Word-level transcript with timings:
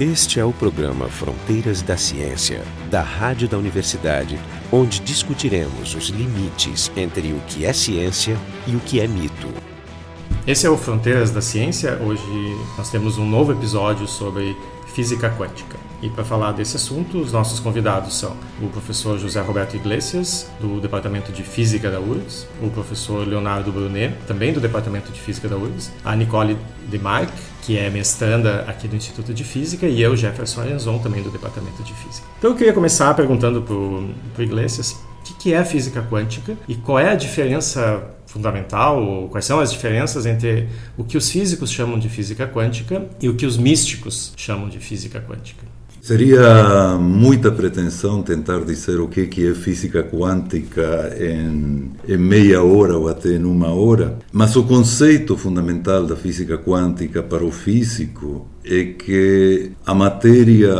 Este 0.00 0.40
é 0.40 0.44
o 0.44 0.54
programa 0.54 1.06
Fronteiras 1.06 1.82
da 1.82 1.98
Ciência, 1.98 2.64
da 2.90 3.02
Rádio 3.02 3.46
da 3.46 3.58
Universidade, 3.58 4.40
onde 4.72 5.00
discutiremos 5.00 5.94
os 5.94 6.08
limites 6.08 6.90
entre 6.96 7.32
o 7.32 7.40
que 7.46 7.66
é 7.66 7.74
ciência 7.74 8.34
e 8.66 8.74
o 8.74 8.80
que 8.80 9.00
é 9.00 9.06
mito. 9.06 9.48
Esse 10.46 10.66
é 10.66 10.70
o 10.70 10.78
Fronteiras 10.78 11.30
da 11.30 11.42
Ciência. 11.42 12.00
Hoje 12.02 12.22
nós 12.76 12.90
temos 12.90 13.18
um 13.18 13.28
novo 13.28 13.52
episódio 13.52 14.08
sobre 14.08 14.56
física 14.94 15.28
quântica. 15.28 15.78
E 16.02 16.10
para 16.10 16.24
falar 16.24 16.50
desse 16.50 16.74
assunto, 16.74 17.18
os 17.18 17.32
nossos 17.32 17.60
convidados 17.60 18.18
são 18.18 18.36
o 18.60 18.66
professor 18.66 19.16
José 19.20 19.40
Roberto 19.40 19.76
Iglesias, 19.76 20.50
do 20.60 20.80
Departamento 20.80 21.30
de 21.30 21.44
Física 21.44 21.88
da 21.88 22.00
URGS, 22.00 22.48
o 22.60 22.68
professor 22.70 23.26
Leonardo 23.26 23.70
Brunet, 23.70 24.12
também 24.26 24.52
do 24.52 24.60
Departamento 24.60 25.12
de 25.12 25.20
Física 25.20 25.48
da 25.48 25.56
URGS, 25.56 25.92
a 26.04 26.16
Nicole 26.16 26.58
Demarque, 26.88 27.32
que 27.62 27.78
é 27.78 27.88
mestranda 27.88 28.64
aqui 28.66 28.88
do 28.88 28.96
Instituto 28.96 29.32
de 29.32 29.44
Física, 29.44 29.86
e 29.86 30.02
eu, 30.02 30.16
Jefferson 30.16 30.62
Arenzon, 30.62 30.98
também 30.98 31.22
do 31.22 31.30
Departamento 31.30 31.84
de 31.84 31.94
Física. 31.94 32.26
Então 32.36 32.50
eu 32.50 32.56
queria 32.56 32.72
começar 32.72 33.14
perguntando 33.14 33.62
para 33.62 33.74
o 33.74 34.10
Iglesias 34.40 34.96
o 35.30 35.34
que 35.34 35.54
é 35.54 35.58
a 35.58 35.64
física 35.64 36.02
quântica 36.02 36.56
e 36.66 36.74
qual 36.74 36.98
é 36.98 37.10
a 37.10 37.14
diferença 37.14 38.10
fundamental, 38.26 39.02
ou 39.02 39.28
quais 39.28 39.44
são 39.44 39.60
as 39.60 39.70
diferenças 39.70 40.26
entre 40.26 40.68
o 40.96 41.04
que 41.04 41.16
os 41.16 41.30
físicos 41.30 41.70
chamam 41.70 41.98
de 41.98 42.08
física 42.08 42.46
quântica 42.46 43.06
e 43.20 43.28
o 43.28 43.36
que 43.36 43.46
os 43.46 43.56
místicos 43.56 44.32
chamam 44.36 44.68
de 44.68 44.80
física 44.80 45.20
quântica. 45.20 45.64
Seria 46.02 46.98
muita 46.98 47.52
pretensão 47.52 48.22
tentar 48.22 48.64
dizer 48.64 48.98
o 48.98 49.06
que 49.06 49.46
é 49.46 49.54
física 49.54 50.02
quântica 50.02 51.16
em, 51.16 51.92
em, 52.08 52.16
meia 52.16 52.60
hora 52.60 52.98
ou 52.98 53.06
até 53.06 53.36
em 53.36 53.44
uma 53.44 53.68
hora, 53.72 54.18
mas 54.32 54.56
o 54.56 54.64
conceito 54.64 55.36
fundamental 55.36 56.04
da 56.04 56.16
física 56.16 56.58
quântica 56.58 57.22
para 57.22 57.44
o 57.44 57.52
físico 57.52 58.48
é 58.64 58.82
que 58.82 59.70
a 59.86 59.94
matéria 59.94 60.74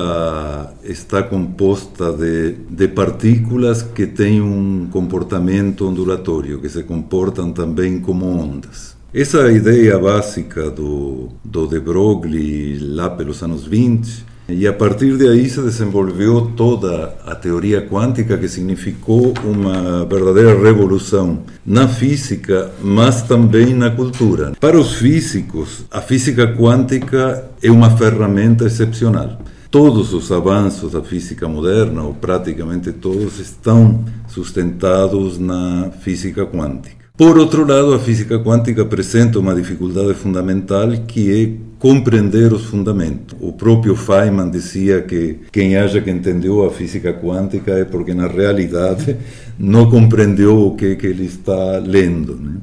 está 0.82 1.22
composta 1.22 2.12
de, 2.12 2.56
de 2.68 2.88
partículas 2.88 3.80
que 3.80 4.08
têm 4.08 4.40
um 4.40 4.88
comportamento 4.90 5.86
ondulatório, 5.86 6.60
que 6.60 6.68
se 6.68 6.82
comportam 6.82 7.52
também 7.52 8.00
como 8.00 8.26
ondas. 8.26 8.96
Essa 9.14 9.48
é 9.48 9.54
ideia 9.54 9.96
básica 10.00 10.68
do, 10.68 11.28
do 11.44 11.68
de 11.68 11.78
Broglie 11.78 12.76
lá 12.80 13.08
pelos 13.08 13.40
anos 13.40 13.64
20 13.64 14.31
e 14.48 14.66
a 14.66 14.72
partir 14.72 15.16
de 15.16 15.28
aí 15.28 15.48
se 15.48 15.60
desenvolveu 15.60 16.52
toda 16.56 17.14
a 17.24 17.34
teoria 17.34 17.80
quântica 17.80 18.36
que 18.36 18.48
significou 18.48 19.32
uma 19.44 20.04
verdadeira 20.04 20.60
revolução 20.60 21.40
na 21.64 21.86
física, 21.86 22.70
mas 22.82 23.22
também 23.22 23.72
na 23.74 23.90
cultura. 23.90 24.52
Para 24.58 24.78
os 24.78 24.94
físicos, 24.94 25.84
a 25.90 26.00
física 26.00 26.46
quântica 26.56 27.44
é 27.62 27.70
uma 27.70 27.90
ferramenta 27.96 28.66
excepcional. 28.66 29.38
Todos 29.70 30.12
os 30.12 30.30
avanços 30.30 30.92
da 30.92 31.02
física 31.02 31.48
moderna, 31.48 32.02
ou 32.02 32.12
praticamente 32.12 32.92
todos, 32.92 33.38
estão 33.38 34.04
sustentados 34.28 35.38
na 35.38 35.90
física 36.02 36.44
quântica. 36.44 37.02
Por 37.16 37.38
outro 37.38 37.66
lado, 37.66 37.94
a 37.94 37.98
física 37.98 38.38
quântica 38.38 38.82
apresenta 38.82 39.38
uma 39.38 39.54
dificuldade 39.54 40.12
fundamental 40.14 40.90
que 41.06 41.30
é 41.30 41.71
compreender 41.82 42.52
os 42.52 42.66
fundamentos. 42.66 43.36
O 43.40 43.52
próprio 43.52 43.96
Feynman 43.96 44.48
dizia 44.48 45.02
que 45.02 45.40
quem 45.50 45.76
acha 45.76 46.00
que 46.00 46.12
entendeu 46.12 46.64
a 46.64 46.70
física 46.70 47.12
quântica 47.12 47.72
é 47.72 47.84
porque 47.84 48.14
na 48.14 48.28
realidade 48.28 49.16
não 49.58 49.90
compreendeu 49.90 50.64
o 50.64 50.76
que, 50.76 50.94
que 50.94 51.08
ele 51.08 51.26
está 51.26 51.78
lendo. 51.84 52.36
Né? 52.36 52.58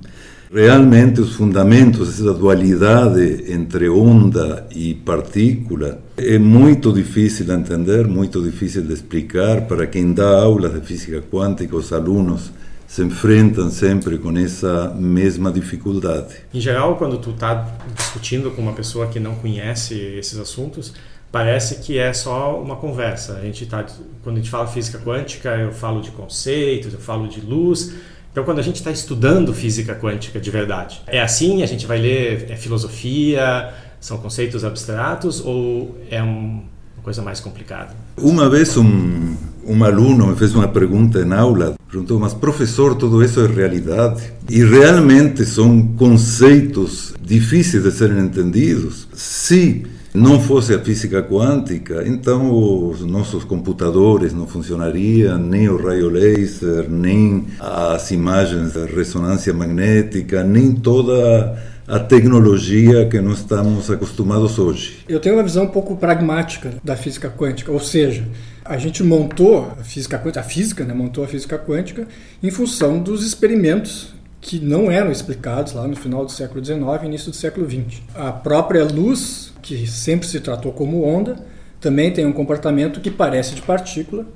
Realmente 0.54 1.20
os 1.20 1.34
fundamentos, 1.34 2.18
essa 2.18 2.34
dualidade 2.34 3.44
entre 3.52 3.90
onda 3.90 4.66
e 4.74 4.94
partícula, 4.94 6.00
é 6.16 6.40
muito 6.40 6.94
difícil 6.94 7.46
de 7.46 7.52
entender, 7.52 8.08
muito 8.08 8.42
difícil 8.42 8.84
de 8.84 8.94
explicar 8.94 9.68
para 9.68 9.86
quem 9.86 10.14
dá 10.14 10.30
aulas 10.30 10.74
de 10.74 10.80
física 10.80 11.22
quântica, 11.30 11.76
os 11.76 11.92
alunos 11.92 12.54
se 12.90 13.04
enfrentam 13.04 13.70
sempre 13.70 14.18
com 14.18 14.36
essa 14.36 14.96
mesma 14.98 15.52
dificuldade. 15.52 16.38
Em 16.52 16.60
geral, 16.60 16.96
quando 16.96 17.20
tu 17.20 17.30
está 17.30 17.70
discutindo 17.96 18.50
com 18.50 18.64
uma 18.64 18.74
pessoa 18.74 19.06
que 19.06 19.20
não 19.20 19.36
conhece 19.36 19.94
esses 19.94 20.40
assuntos, 20.40 20.92
parece 21.32 21.76
que 21.76 22.00
é 22.00 22.12
só 22.12 22.60
uma 22.60 22.78
conversa. 22.78 23.34
A 23.34 23.42
gente 23.42 23.68
tá, 23.68 23.86
quando 24.24 24.38
a 24.38 24.40
gente 24.40 24.50
fala 24.50 24.66
física 24.66 24.98
quântica, 24.98 25.50
eu 25.50 25.72
falo 25.72 26.02
de 26.02 26.10
conceitos, 26.10 26.92
eu 26.92 27.00
falo 27.00 27.28
de 27.28 27.42
luz. 27.42 27.94
Então, 28.32 28.44
quando 28.44 28.58
a 28.58 28.64
gente 28.64 28.78
está 28.78 28.90
estudando 28.90 29.54
física 29.54 29.94
quântica 29.94 30.40
de 30.40 30.50
verdade, 30.50 31.00
é 31.06 31.22
assim? 31.22 31.62
A 31.62 31.68
gente 31.68 31.86
vai 31.86 32.00
ler 32.00 32.50
é 32.50 32.56
filosofia, 32.56 33.72
são 34.00 34.18
conceitos 34.18 34.66
abstratos 34.66 35.46
ou 35.46 35.96
é 36.10 36.24
um, 36.24 36.64
uma 36.96 37.04
coisa 37.04 37.22
mais 37.22 37.40
complicada? 37.40 37.96
Uma 38.18 38.50
vez 38.50 38.76
um 38.76 39.38
um 39.70 39.84
aluno 39.84 40.26
me 40.26 40.36
fez 40.36 40.56
uma 40.56 40.68
pergunta 40.68 41.22
em 41.22 41.32
aula, 41.32 41.76
perguntou, 41.92 42.20
mas 42.20 42.34
professor, 42.34 42.96
tudo 42.96 43.24
isso 43.24 43.40
é 43.40 43.46
realidade? 43.46 44.34
E 44.50 44.64
realmente 44.64 45.46
são 45.46 45.90
conceitos 45.96 47.14
difíceis 47.22 47.84
de 47.84 47.92
serem 47.92 48.18
entendidos. 48.20 49.08
Se 49.14 49.86
não 50.12 50.40
fosse 50.40 50.74
a 50.74 50.80
física 50.80 51.22
quântica, 51.22 52.04
então 52.08 52.52
os 52.90 53.02
nossos 53.02 53.44
computadores 53.44 54.34
não 54.34 54.48
funcionariam, 54.48 55.38
nem 55.38 55.70
o 55.70 55.78
raio 55.78 56.10
laser, 56.10 56.90
nem 56.90 57.46
as 57.60 58.10
imagens 58.10 58.74
da 58.74 58.88
ressonância 58.88 59.54
magnética, 59.54 60.44
nem 60.44 60.72
toda 60.72 61.56
a 61.90 61.98
tecnologia 61.98 63.08
que 63.08 63.20
nós 63.20 63.40
estamos 63.40 63.90
acostumados 63.90 64.60
hoje. 64.60 65.00
Eu 65.10 65.20
tenho 65.20 65.36
uma 65.36 65.44
visão 65.44 65.64
um 65.64 65.70
pouco 65.70 65.96
pragmática 65.98 66.76
da 66.84 66.96
física 66.96 67.34
quântica, 67.36 67.72
ou 67.72 67.80
seja, 67.80 68.28
a 68.64 68.78
gente 68.78 69.04
montou 69.04 69.74
a 69.80 69.84
física 69.84 70.20
quântica, 70.20 70.40
a 70.40 70.44
física 70.44 70.86
né, 70.86 70.94
montou 70.94 71.24
a 71.24 71.28
física 71.28 71.58
quântica 71.58 72.08
em 72.44 72.52
função 72.52 73.00
dos 73.00 73.26
experimentos 73.26 74.14
que 74.40 74.60
não 74.60 74.92
eram 74.92 75.12
explicados 75.12 75.74
lá 75.74 75.88
no 75.88 75.96
final 75.96 76.24
do 76.24 76.32
século 76.32 76.64
XIX 76.64 76.80
e 77.02 77.06
início 77.08 77.32
do 77.32 77.36
século 77.36 77.68
XX. 77.68 78.04
A 78.14 78.32
própria 78.32 78.86
luz, 78.86 79.52
que 79.60 79.88
sempre 79.88 80.28
se 80.28 80.40
tratou 80.40 80.72
como 80.72 81.04
onda, 81.04 81.38
também 81.82 82.14
tem 82.14 82.24
um 82.24 82.32
comportamento 82.32 83.02
que 83.02 83.10
parece 83.10 83.56
de 83.56 83.64
partícula, 83.64 84.28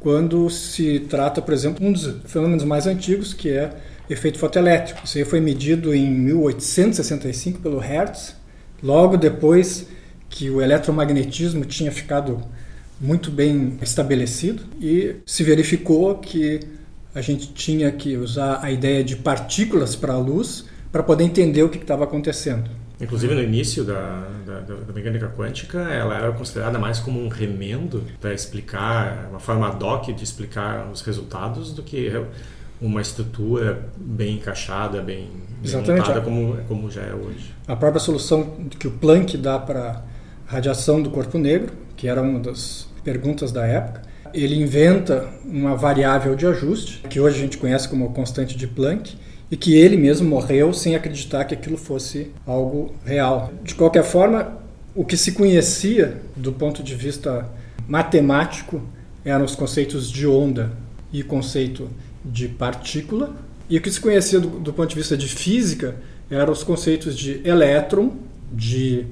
quando 0.00 0.48
se 0.48 1.00
trata, 1.00 1.42
por 1.42 1.52
exemplo, 1.52 1.86
um 1.86 1.92
dos 1.92 2.16
fenômenos 2.24 2.64
mais 2.64 2.86
antigos, 2.86 3.34
que 3.34 3.50
é 3.50 3.70
efeito 4.08 4.38
fotoelétrico. 4.38 5.04
Isso 5.04 5.18
aí 5.18 5.24
foi 5.24 5.40
medido 5.40 5.94
em 5.94 6.10
1865 6.10 7.60
pelo 7.60 7.78
Hertz, 7.78 8.36
logo 8.82 9.16
depois 9.16 9.86
que 10.28 10.50
o 10.50 10.60
eletromagnetismo 10.60 11.64
tinha 11.64 11.92
ficado 11.92 12.42
muito 13.00 13.30
bem 13.30 13.78
estabelecido 13.82 14.62
e 14.80 15.16
se 15.26 15.44
verificou 15.44 16.16
que 16.18 16.60
a 17.14 17.20
gente 17.20 17.52
tinha 17.52 17.92
que 17.92 18.16
usar 18.16 18.58
a 18.62 18.70
ideia 18.70 19.04
de 19.04 19.16
partículas 19.16 19.94
para 19.94 20.14
a 20.14 20.18
luz 20.18 20.64
para 20.90 21.02
poder 21.02 21.24
entender 21.24 21.62
o 21.62 21.68
que 21.68 21.78
estava 21.78 22.04
acontecendo. 22.04 22.70
Inclusive 23.00 23.34
no 23.34 23.42
início 23.42 23.84
da, 23.84 24.26
da, 24.46 24.60
da, 24.60 24.92
mecânica 24.92 25.28
quântica, 25.28 25.78
ela 25.78 26.16
era 26.16 26.32
considerada 26.32 26.78
mais 26.78 27.00
como 27.00 27.20
um 27.20 27.28
remendo 27.28 28.04
para 28.20 28.32
explicar, 28.32 29.28
uma 29.30 29.40
forma 29.40 29.68
ad 29.68 29.84
hoc 29.84 30.12
de 30.12 30.22
explicar 30.22 30.88
os 30.90 31.00
resultados 31.02 31.72
do 31.72 31.82
que 31.82 32.10
uma 32.84 33.00
estrutura 33.00 33.88
bem 33.96 34.36
encaixada, 34.36 35.00
bem, 35.00 35.30
bem 35.62 35.72
montada 35.74 36.20
como, 36.20 36.58
como 36.68 36.90
já 36.90 37.02
é 37.02 37.14
hoje. 37.14 37.54
A 37.66 37.74
própria 37.74 37.98
solução 37.98 38.44
que 38.78 38.86
o 38.86 38.90
Planck 38.90 39.38
dá 39.38 39.58
para 39.58 40.04
radiação 40.46 41.02
do 41.02 41.10
corpo 41.10 41.38
negro, 41.38 41.72
que 41.96 42.06
era 42.06 42.20
uma 42.20 42.38
das 42.38 42.86
perguntas 43.02 43.50
da 43.50 43.66
época, 43.66 44.02
ele 44.34 44.60
inventa 44.60 45.28
uma 45.44 45.74
variável 45.74 46.34
de 46.34 46.46
ajuste, 46.46 47.02
que 47.08 47.18
hoje 47.18 47.38
a 47.38 47.40
gente 47.40 47.56
conhece 47.56 47.88
como 47.88 48.12
constante 48.12 48.56
de 48.56 48.66
Planck, 48.66 49.16
e 49.50 49.56
que 49.56 49.74
ele 49.76 49.96
mesmo 49.96 50.28
morreu 50.28 50.72
sem 50.72 50.94
acreditar 50.94 51.44
que 51.44 51.54
aquilo 51.54 51.76
fosse 51.76 52.32
algo 52.46 52.94
real. 53.04 53.52
De 53.62 53.74
qualquer 53.74 54.04
forma, 54.04 54.58
o 54.94 55.04
que 55.04 55.16
se 55.16 55.32
conhecia 55.32 56.20
do 56.36 56.52
ponto 56.52 56.82
de 56.82 56.94
vista 56.94 57.48
matemático 57.88 58.82
eram 59.24 59.44
os 59.44 59.54
conceitos 59.54 60.10
de 60.10 60.26
onda 60.26 60.72
e 61.12 61.22
conceito 61.22 61.88
de 62.24 62.48
partícula, 62.48 63.34
e 63.68 63.76
o 63.76 63.80
que 63.80 63.90
se 63.90 64.00
conhecia 64.00 64.40
do, 64.40 64.48
do 64.48 64.72
ponto 64.72 64.88
de 64.88 64.96
vista 64.96 65.16
de 65.16 65.28
física 65.28 65.96
eram 66.30 66.52
os 66.52 66.62
conceitos 66.62 67.16
de 67.16 67.40
elétron, 67.44 68.16
de 68.52 69.06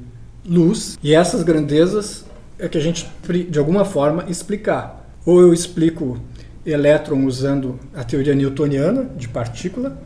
luz, 0.47 0.99
e 1.03 1.14
essas 1.14 1.43
grandezas 1.43 2.25
é 2.59 2.69
que 2.69 2.79
a 2.79 2.81
gente, 2.81 3.09
de 3.49 3.59
alguma 3.59 3.85
forma, 3.85 4.25
explicar. 4.29 5.09
Ou 5.25 5.41
eu 5.41 5.53
explico 5.53 6.19
elétron 6.64 7.25
usando 7.25 7.79
a 7.94 8.05
teoria 8.05 8.35
newtoniana 8.35 9.11
de 9.17 9.29
partícula, 9.29 10.00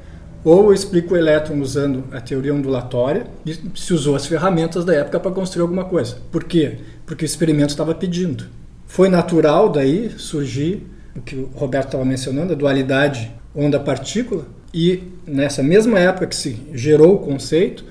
ou 0.44 0.66
eu 0.66 0.72
explico 0.72 1.16
elétron 1.16 1.60
usando 1.60 2.04
a 2.12 2.20
teoria 2.20 2.54
ondulatória, 2.54 3.26
e 3.44 3.54
se 3.74 3.92
usou 3.92 4.14
as 4.14 4.26
ferramentas 4.26 4.84
da 4.84 4.94
época 4.94 5.20
para 5.20 5.30
construir 5.32 5.62
alguma 5.62 5.84
coisa. 5.84 6.18
Por 6.30 6.44
quê? 6.44 6.78
Porque 7.04 7.24
o 7.24 7.26
experimento 7.26 7.70
estava 7.70 7.94
pedindo. 7.94 8.46
Foi 8.86 9.08
natural 9.08 9.68
daí 9.68 10.10
surgir 10.16 10.86
o 11.16 11.22
que 11.22 11.34
o 11.34 11.50
Roberto 11.54 11.86
estava 11.86 12.04
mencionando, 12.04 12.52
a 12.52 12.56
dualidade 12.56 13.32
onda-partícula, 13.54 14.46
e 14.72 15.02
nessa 15.26 15.62
mesma 15.62 15.98
época 15.98 16.26
que 16.26 16.36
se 16.36 16.58
gerou 16.72 17.14
o 17.14 17.18
conceito, 17.18 17.84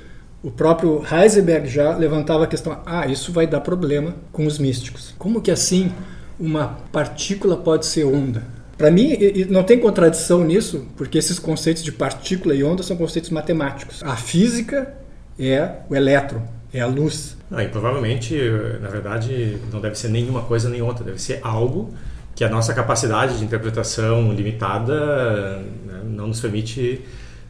O 0.46 0.52
próprio 0.52 1.04
Heisenberg 1.12 1.68
já 1.68 1.98
levantava 1.98 2.44
a 2.44 2.48
questão: 2.48 2.80
ah, 2.86 3.08
isso 3.08 3.32
vai 3.32 3.48
dar 3.48 3.62
problema 3.62 4.14
com 4.32 4.46
os 4.46 4.60
místicos. 4.60 5.16
Como 5.18 5.42
que 5.42 5.50
assim 5.50 5.92
uma 6.40 6.78
partícula 6.92 7.58
pode 7.58 7.88
ser 7.88 8.04
onda? 8.04 8.44
Para 8.78 8.92
mim, 8.92 9.18
não 9.50 9.64
tem 9.64 9.80
contradição 9.80 10.44
nisso, 10.44 10.86
porque 10.96 11.18
esses 11.18 11.40
conceitos 11.40 11.82
de 11.82 11.92
partícula 11.92 12.54
e 12.54 12.64
onda 12.64 12.84
são 12.84 12.96
conceitos 12.96 13.32
matemáticos. 13.32 14.04
A 14.04 14.16
física 14.16 14.94
é 15.40 15.78
o 15.90 15.96
elétron, 15.96 16.44
é 16.72 16.80
a 16.80 16.86
luz. 16.86 17.36
Ah, 17.50 17.64
e 17.64 17.70
provavelmente, 17.70 18.38
na 18.80 18.90
verdade, 18.90 19.58
não 19.74 19.82
deve 19.82 19.98
ser 19.98 20.10
nenhuma 20.10 20.44
coisa 20.44 20.70
nem 20.70 20.82
outra, 20.82 21.04
deve 21.04 21.20
ser 21.20 21.40
algo 21.42 21.92
que 22.36 22.44
a 22.44 22.50
nossa 22.50 22.74
capacidade 22.74 23.38
de 23.38 23.46
interpretação 23.46 24.34
limitada 24.34 25.64
né, 25.86 26.02
não 26.04 26.28
nos 26.28 26.42
permite 26.42 27.02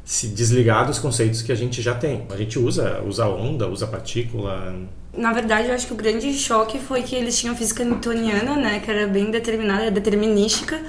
se 0.03 0.27
desligar 0.27 0.85
dos 0.85 0.99
conceitos 0.99 1.41
que 1.41 1.51
a 1.51 1.55
gente 1.55 1.81
já 1.81 1.95
tem. 1.95 2.27
A 2.29 2.37
gente 2.37 2.59
usa, 2.59 3.01
usa 3.01 3.25
onda, 3.27 3.67
usa 3.67 3.87
partícula. 3.87 4.75
Na 5.11 5.33
verdade, 5.33 5.69
eu 5.69 5.73
acho 5.73 5.87
que 5.87 5.93
o 5.93 5.95
grande 5.95 6.31
choque 6.33 6.77
foi 6.77 7.01
que 7.01 7.15
eles 7.15 7.37
tinham 7.37 7.55
física 7.55 7.83
newtoniana, 7.83 8.55
né, 8.55 8.79
que 8.79 8.91
era 8.91 9.07
bem 9.07 9.31
determinada, 9.31 9.89
determinística, 9.89 10.79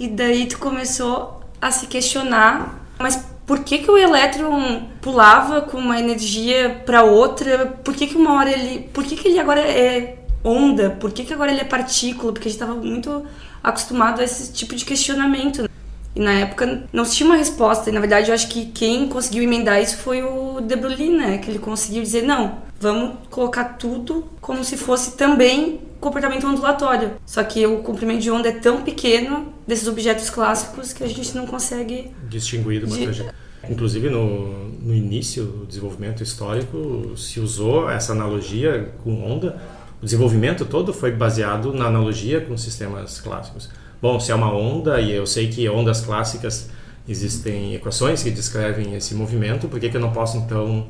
e 0.00 0.08
daí 0.08 0.46
tu 0.46 0.58
começou 0.58 1.40
a 1.60 1.70
se 1.70 1.86
questionar, 1.86 2.88
mas 2.98 3.22
por 3.46 3.60
que, 3.60 3.78
que 3.78 3.90
o 3.90 3.98
elétron 3.98 4.88
pulava 5.02 5.60
com 5.60 5.76
uma 5.76 5.98
energia 5.98 6.82
para 6.86 7.02
outra? 7.02 7.66
Por 7.66 7.94
que, 7.94 8.06
que 8.06 8.16
uma 8.16 8.34
hora 8.38 8.50
ele. 8.50 8.88
Por 8.92 9.04
que, 9.04 9.16
que 9.16 9.28
ele 9.28 9.38
agora 9.38 9.60
é 9.60 10.23
onda? 10.44 10.90
Por 10.90 11.10
que, 11.10 11.24
que 11.24 11.32
agora 11.32 11.50
ele 11.50 11.60
é 11.60 11.64
partícula? 11.64 12.32
Porque 12.32 12.48
a 12.48 12.50
gente 12.50 12.60
estava 12.60 12.78
muito 12.78 13.24
acostumado 13.62 14.20
a 14.20 14.24
esse 14.24 14.52
tipo 14.52 14.76
de 14.76 14.84
questionamento. 14.84 15.68
E 16.14 16.20
na 16.20 16.32
época 16.32 16.84
não 16.92 17.04
se 17.04 17.16
tinha 17.16 17.28
uma 17.28 17.36
resposta. 17.36 17.90
E 17.90 17.92
na 17.92 18.00
verdade 18.00 18.28
eu 18.28 18.34
acho 18.34 18.48
que 18.48 18.66
quem 18.66 19.08
conseguiu 19.08 19.42
emendar 19.42 19.80
isso 19.82 19.96
foi 19.96 20.22
o 20.22 20.60
De 20.60 20.76
Broglie, 20.76 21.10
né? 21.10 21.38
Que 21.38 21.50
ele 21.50 21.58
conseguiu 21.58 22.02
dizer: 22.02 22.22
não, 22.22 22.58
vamos 22.78 23.16
colocar 23.30 23.64
tudo 23.64 24.24
como 24.40 24.62
se 24.62 24.76
fosse 24.76 25.16
também 25.16 25.80
comportamento 26.00 26.46
ondulatório. 26.46 27.12
Só 27.24 27.42
que 27.42 27.66
o 27.66 27.78
comprimento 27.78 28.20
de 28.20 28.30
onda 28.30 28.50
é 28.50 28.52
tão 28.52 28.82
pequeno 28.82 29.52
desses 29.66 29.88
objetos 29.88 30.28
clássicos 30.28 30.92
que 30.92 31.02
a 31.02 31.08
gente 31.08 31.34
não 31.34 31.46
consegue 31.46 32.12
distinguir 32.28 32.80
de 32.80 32.86
uma 32.86 32.96
trajetória. 32.96 33.34
Inclusive 33.68 34.10
no, 34.10 34.68
no 34.68 34.94
início 34.94 35.44
do 35.44 35.66
desenvolvimento 35.66 36.22
histórico 36.22 37.16
se 37.16 37.40
usou 37.40 37.88
essa 37.90 38.12
analogia 38.12 38.92
com 39.02 39.24
onda. 39.24 39.58
O 40.04 40.10
desenvolvimento 40.14 40.66
todo 40.66 40.92
foi 40.92 41.12
baseado 41.12 41.72
na 41.72 41.86
analogia 41.86 42.38
com 42.38 42.58
sistemas 42.58 43.22
clássicos. 43.22 43.70
Bom, 44.02 44.20
se 44.20 44.30
é 44.30 44.34
uma 44.34 44.54
onda 44.54 45.00
e 45.00 45.10
eu 45.10 45.26
sei 45.26 45.48
que 45.48 45.66
ondas 45.66 46.02
clássicas 46.02 46.68
existem 47.08 47.74
equações 47.74 48.22
que 48.22 48.30
descrevem 48.30 48.94
esse 48.94 49.14
movimento, 49.14 49.66
por 49.66 49.80
que, 49.80 49.88
que 49.88 49.96
eu 49.96 50.00
não 50.02 50.12
posso 50.12 50.36
então 50.36 50.88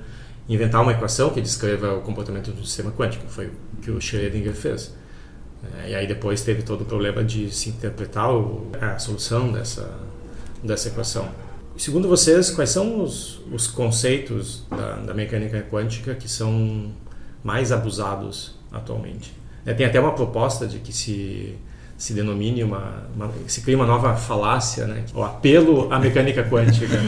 inventar 0.48 0.82
uma 0.82 0.90
equação 0.90 1.30
que 1.30 1.40
descreva 1.40 1.94
o 1.94 2.00
comportamento 2.00 2.50
do 2.50 2.66
sistema 2.66 2.90
quântico? 2.90 3.24
Foi 3.28 3.46
o 3.46 3.52
que 3.80 3.92
o 3.92 3.98
Schrödinger 3.98 4.52
fez. 4.52 4.92
É, 5.84 5.90
e 5.90 5.94
aí 5.94 6.08
depois 6.08 6.42
teve 6.42 6.64
todo 6.64 6.80
o 6.80 6.84
problema 6.84 7.22
de 7.22 7.54
se 7.54 7.70
interpretar 7.70 8.30
a 8.80 8.98
solução 8.98 9.52
dessa, 9.52 9.96
dessa 10.60 10.88
equação. 10.88 11.28
Segundo 11.76 12.08
vocês, 12.08 12.50
quais 12.50 12.70
são 12.70 13.00
os, 13.00 13.40
os 13.52 13.68
conceitos 13.68 14.64
da, 14.68 14.96
da, 14.96 15.14
mecânica 15.14 15.64
quântica 15.70 16.16
que 16.16 16.28
são 16.28 16.90
mais 17.44 17.70
abusados 17.70 18.58
atualmente? 18.74 19.32
É, 19.64 19.72
tem 19.72 19.86
até 19.86 20.00
uma 20.00 20.12
proposta 20.12 20.66
de 20.66 20.78
que 20.78 20.92
se 20.92 21.54
se 21.96 22.12
denomine 22.12 22.64
uma, 22.64 23.04
uma 23.14 23.30
se 23.46 23.60
cria 23.60 23.76
uma 23.76 23.86
nova 23.86 24.14
falácia, 24.16 24.86
né? 24.86 25.04
O 25.14 25.22
apelo 25.22 25.92
à 25.92 25.98
mecânica 25.98 26.42
quântica. 26.42 26.98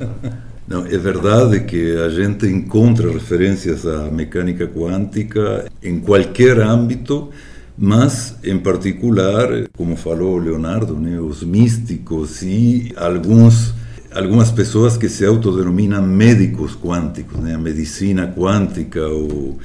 Não, 0.66 0.86
é 0.86 0.96
verdade 0.96 1.60
que 1.60 1.96
a 1.98 2.08
gente 2.08 2.46
encontra 2.46 3.12
referências 3.12 3.86
à 3.86 4.10
mecânica 4.10 4.66
quântica 4.66 5.66
em 5.82 6.00
qualquer 6.00 6.60
âmbito 6.60 7.30
mas 7.76 8.36
em 8.44 8.58
particular, 8.58 9.48
como 9.76 9.96
falou 9.96 10.38
Leonardo, 10.38 10.94
né, 10.94 11.18
os 11.18 11.42
místicos 11.42 12.42
e 12.42 12.92
alguns 12.96 13.74
algumas 14.14 14.50
pessoas 14.50 14.98
que 14.98 15.08
se 15.08 15.24
autodenominam 15.24 16.02
médicos 16.02 16.76
quânticos, 16.76 17.40
né, 17.40 17.54
a 17.54 17.58
medicina 17.58 18.26
quântica 18.26 19.00
ou 19.06 19.58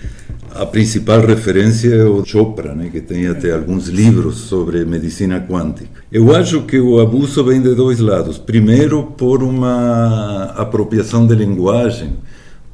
a 0.54 0.66
principal 0.66 1.22
referência 1.22 1.94
é 1.94 2.04
o 2.04 2.24
Chopra, 2.26 2.74
né, 2.74 2.90
que 2.92 3.02
tem 3.02 3.28
até 3.28 3.54
alguns 3.54 3.88
livros 3.88 4.38
sobre 4.38 4.84
medicina 4.86 5.40
quântica. 5.40 6.02
Eu 6.12 6.36
acho 6.36 6.64
que 6.64 6.80
o 6.80 7.00
abuso 7.00 7.44
vem 7.44 7.62
de 7.62 7.76
dois 7.76 8.00
lados. 8.00 8.38
Primeiro, 8.38 9.04
por 9.18 9.44
uma 9.44 10.54
apropriação 10.56 11.26
de 11.26 11.36
linguagem 11.36 12.14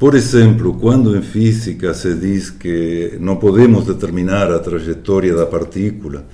por 0.04 0.16
exemplo, 0.16 0.74
quando 0.74 1.16
em 1.16 1.22
física 1.22 1.94
se 1.94 2.14
diz 2.16 2.50
que 2.50 3.18
não 3.22 3.38
podemos 3.38 3.86
determinar 3.86 4.52
a 4.52 4.60
trajetória 4.60 5.34
da 5.34 5.46
partícula 5.46 6.26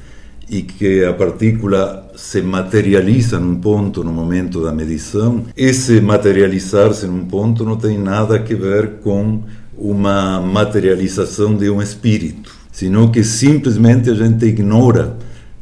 e 0.49 0.63
que 0.63 1.05
a 1.05 1.13
partícula 1.13 2.11
se 2.15 2.41
materializa 2.41 3.39
num 3.39 3.57
ponto 3.57 4.03
no 4.03 4.11
momento 4.11 4.63
da 4.63 4.71
medição, 4.71 5.45
esse 5.55 6.01
materializar-se 6.01 7.05
num 7.05 7.25
ponto 7.25 7.63
não 7.63 7.75
tem 7.75 7.99
nada 7.99 8.37
a 8.37 8.39
ver 8.39 9.01
com 9.03 9.43
uma 9.79 10.41
materialização 10.41 11.55
de 11.55 11.69
um 11.69 11.81
espírito, 11.81 12.53
senão 12.71 13.09
que 13.09 13.23
simplesmente 13.23 14.09
a 14.09 14.13
gente 14.13 14.45
ignora 14.45 15.17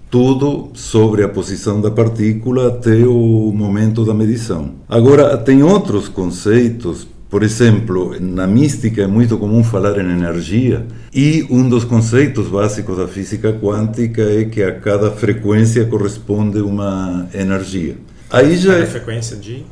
tudo 0.09 0.69
sobre 0.73 1.23
a 1.23 1.29
posição 1.29 1.79
da 1.81 1.91
partícula 1.91 2.69
até 2.69 3.05
o 3.05 3.51
momento 3.53 4.05
da 4.05 4.13
medição. 4.13 4.71
Agora, 4.89 5.37
tem 5.37 5.61
outros 5.63 6.07
conceitos 6.07 7.07
por 7.29 7.43
exemplo, 7.43 8.15
na 8.21 8.47
mística 8.47 9.01
é 9.01 9.07
muito 9.07 9.37
comum 9.37 9.61
falar 9.61 9.97
em 9.99 10.11
energia, 10.11 10.85
e 11.13 11.45
um 11.49 11.67
dos 11.67 11.83
conceitos 11.83 12.47
básicos 12.47 12.97
da 12.97 13.07
física 13.07 13.51
quântica 13.51 14.21
é 14.21 14.45
que 14.45 14.63
a 14.63 14.79
cada 14.79 15.11
frequência 15.11 15.85
corresponde 15.85 16.59
uma 16.59 17.27
energia. 17.33 17.97
Aí 18.29 18.55
já 18.55 18.73
cada 18.73 18.83
é 18.83 18.85
frequência 18.85 19.35
de 19.35 19.65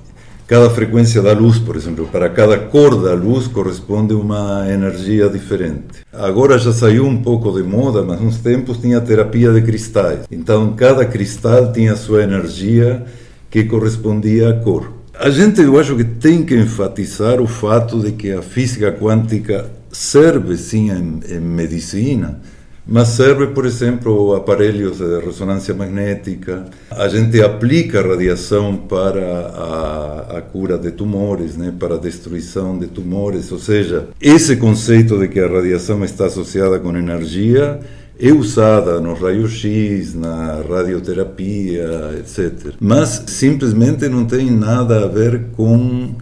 cada 0.48 0.70
frequência 0.70 1.22
da 1.22 1.34
luz, 1.34 1.58
por 1.58 1.76
exemplo, 1.76 2.08
para 2.12 2.30
cada 2.30 2.58
cor 2.58 3.02
da 3.02 3.14
luz 3.14 3.48
corresponde 3.48 4.14
uma 4.14 4.66
energia 4.70 5.28
diferente. 5.28 6.06
Agora 6.14 6.58
já 6.58 6.72
saiu 6.72 7.06
um 7.06 7.18
pouco 7.18 7.52
de 7.52 7.64
moda, 7.64 8.04
mas 8.04 8.22
uns 8.22 8.38
tempos 8.38 8.78
tinha 8.78 9.02
terapia 9.02 9.52
de 9.52 9.62
cristais. 9.62 10.20
Então 10.30 10.74
cada 10.74 11.06
cristal 11.06 11.72
tinha 11.72 11.96
sua 11.96 12.24
energia 12.24 13.04
que 13.50 13.64
correspondia 13.64 14.50
à 14.50 14.54
cor. 14.54 14.92
A 15.18 15.30
gente, 15.30 15.62
eu 15.62 15.80
acho 15.80 15.96
que 15.96 16.04
tem 16.04 16.44
que 16.44 16.56
enfatizar 16.56 17.40
o 17.42 17.48
fato 17.48 18.00
de 18.00 18.12
que 18.12 18.32
a 18.32 18.42
física 18.42 18.92
quântica 18.92 19.72
serve 19.92 20.58
sim 20.58 20.92
em, 20.92 21.22
em 21.36 21.40
medicina, 21.40 22.40
mas 22.88 23.10
serve, 23.10 23.48
por 23.48 23.66
exemplo, 23.66 24.36
aparelhos 24.36 24.98
de 24.98 25.20
ressonância 25.20 25.74
magnética. 25.74 26.66
A 26.92 27.08
gente 27.08 27.42
aplica 27.42 28.02
radiação 28.02 28.76
para 28.76 29.22
a, 29.22 30.38
a, 30.38 30.42
cura 30.42 30.78
de 30.78 30.92
tumores, 30.92 31.58
né, 31.58 31.74
para 31.78 31.96
a 31.96 31.98
destruição 31.98 32.78
de 32.78 32.88
tumores. 32.88 33.52
Ou 33.52 33.60
seja, 33.60 34.10
esse 34.22 34.56
conceito 34.58 35.18
de 35.18 35.28
que 35.28 35.40
a 35.40 35.48
radiação 35.48 36.04
está 36.06 36.26
associada 36.26 36.78
com 36.80 36.96
energia 36.96 37.80
é 38.20 38.32
usada 38.32 39.02
no 39.02 39.14
raio-x, 39.14 40.14
na 40.14 40.62
radioterapia, 40.62 42.12
etc. 42.20 42.74
Mas 42.80 43.24
simplesmente 43.28 44.08
não 44.08 44.26
tem 44.26 44.50
nada 44.50 45.04
a 45.04 45.08
ver 45.08 45.48
com 45.56 46.16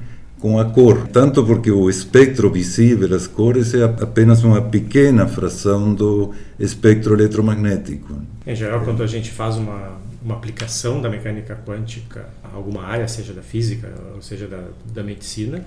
com 0.43 0.59
a 0.59 0.65
cor, 0.65 1.07
tanto 1.07 1.41
porque 1.45 1.71
o 1.71 1.89
espectro 1.89 2.51
visível, 2.51 3.15
as 3.15 3.25
cores, 3.27 3.73
é 3.73 3.85
apenas 3.85 4.43
uma 4.43 4.61
pequena 4.61 5.25
fração 5.25 5.93
do 5.93 6.33
espectro 6.59 7.13
eletromagnético. 7.13 8.21
Em 8.45 8.53
geral, 8.53 8.81
quando 8.83 9.01
a 9.01 9.07
gente 9.07 9.31
faz 9.31 9.55
uma, 9.55 9.97
uma 10.21 10.35
aplicação 10.35 11.01
da 11.01 11.09
mecânica 11.09 11.57
quântica 11.65 12.27
a 12.43 12.57
alguma 12.57 12.83
área, 12.83 13.07
seja 13.07 13.31
da 13.31 13.41
física 13.41 13.89
ou 14.13 14.21
seja 14.21 14.45
da, 14.45 14.65
da 14.93 15.01
medicina, 15.01 15.63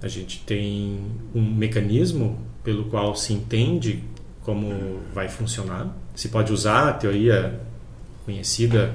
a 0.00 0.08
gente 0.08 0.42
tem 0.46 1.00
um 1.34 1.42
mecanismo 1.42 2.38
pelo 2.64 2.84
qual 2.84 3.14
se 3.14 3.34
entende 3.34 4.02
como 4.40 5.00
vai 5.14 5.28
funcionar. 5.28 5.94
Se 6.14 6.28
pode 6.28 6.50
usar 6.50 6.88
a 6.88 6.92
teoria 6.94 7.60
conhecida 8.24 8.90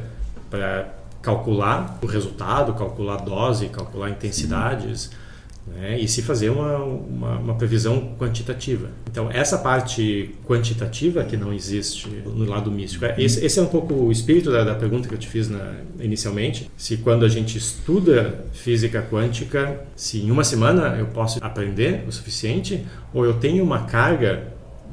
para 0.50 0.92
calcular 1.22 2.00
o 2.02 2.06
resultado, 2.06 2.74
calcular 2.74 3.16
a 3.16 3.18
dose, 3.18 3.68
calcular 3.70 4.10
intensidades. 4.10 5.12
Né? 5.68 6.00
e 6.00 6.08
se 6.08 6.24
fazer 6.24 6.50
uma, 6.50 6.78
uma, 6.78 7.38
uma, 7.38 7.54
previsão 7.54 8.16
quantitativa. 8.18 8.90
Então, 9.12 9.30
essa 9.30 9.56
parte 9.56 10.34
quantitativa 10.44 11.24
que 11.24 11.38
não 11.38 11.54
existe 11.54 12.10
no 12.26 12.44
lado 12.46 12.72
místico, 12.72 13.06
é, 13.06 13.14
esse, 13.20 13.46
esse 13.46 13.60
é 13.60 13.62
um 13.62 13.68
pouco 13.68 13.94
o 13.94 14.12
espírito 14.12 14.52
da, 14.52 14.64
da 14.64 14.74
pergunta 14.74 15.08
que 15.08 15.14
eu 15.14 15.18
te 15.20 15.28
fiz 15.28 15.48
na, 15.48 15.76
inicialmente. 16.00 16.72
Se 16.76 16.98
quando 16.98 17.24
a 17.24 17.30
gente 17.30 17.58
estuda 17.58 18.46
física 18.52 19.06
quântica, 19.12 19.86
se 19.96 20.20
em 20.20 20.32
uma 20.32 20.44
semana 20.44 20.96
eu 20.98 21.06
posso 21.08 21.38
aprender 21.40 22.04
o 22.08 22.12
suficiente, 22.12 22.84
ou 23.14 23.24
eu 23.24 23.36
tenho 23.36 23.64
uma 23.64 23.84
carga 23.84 24.48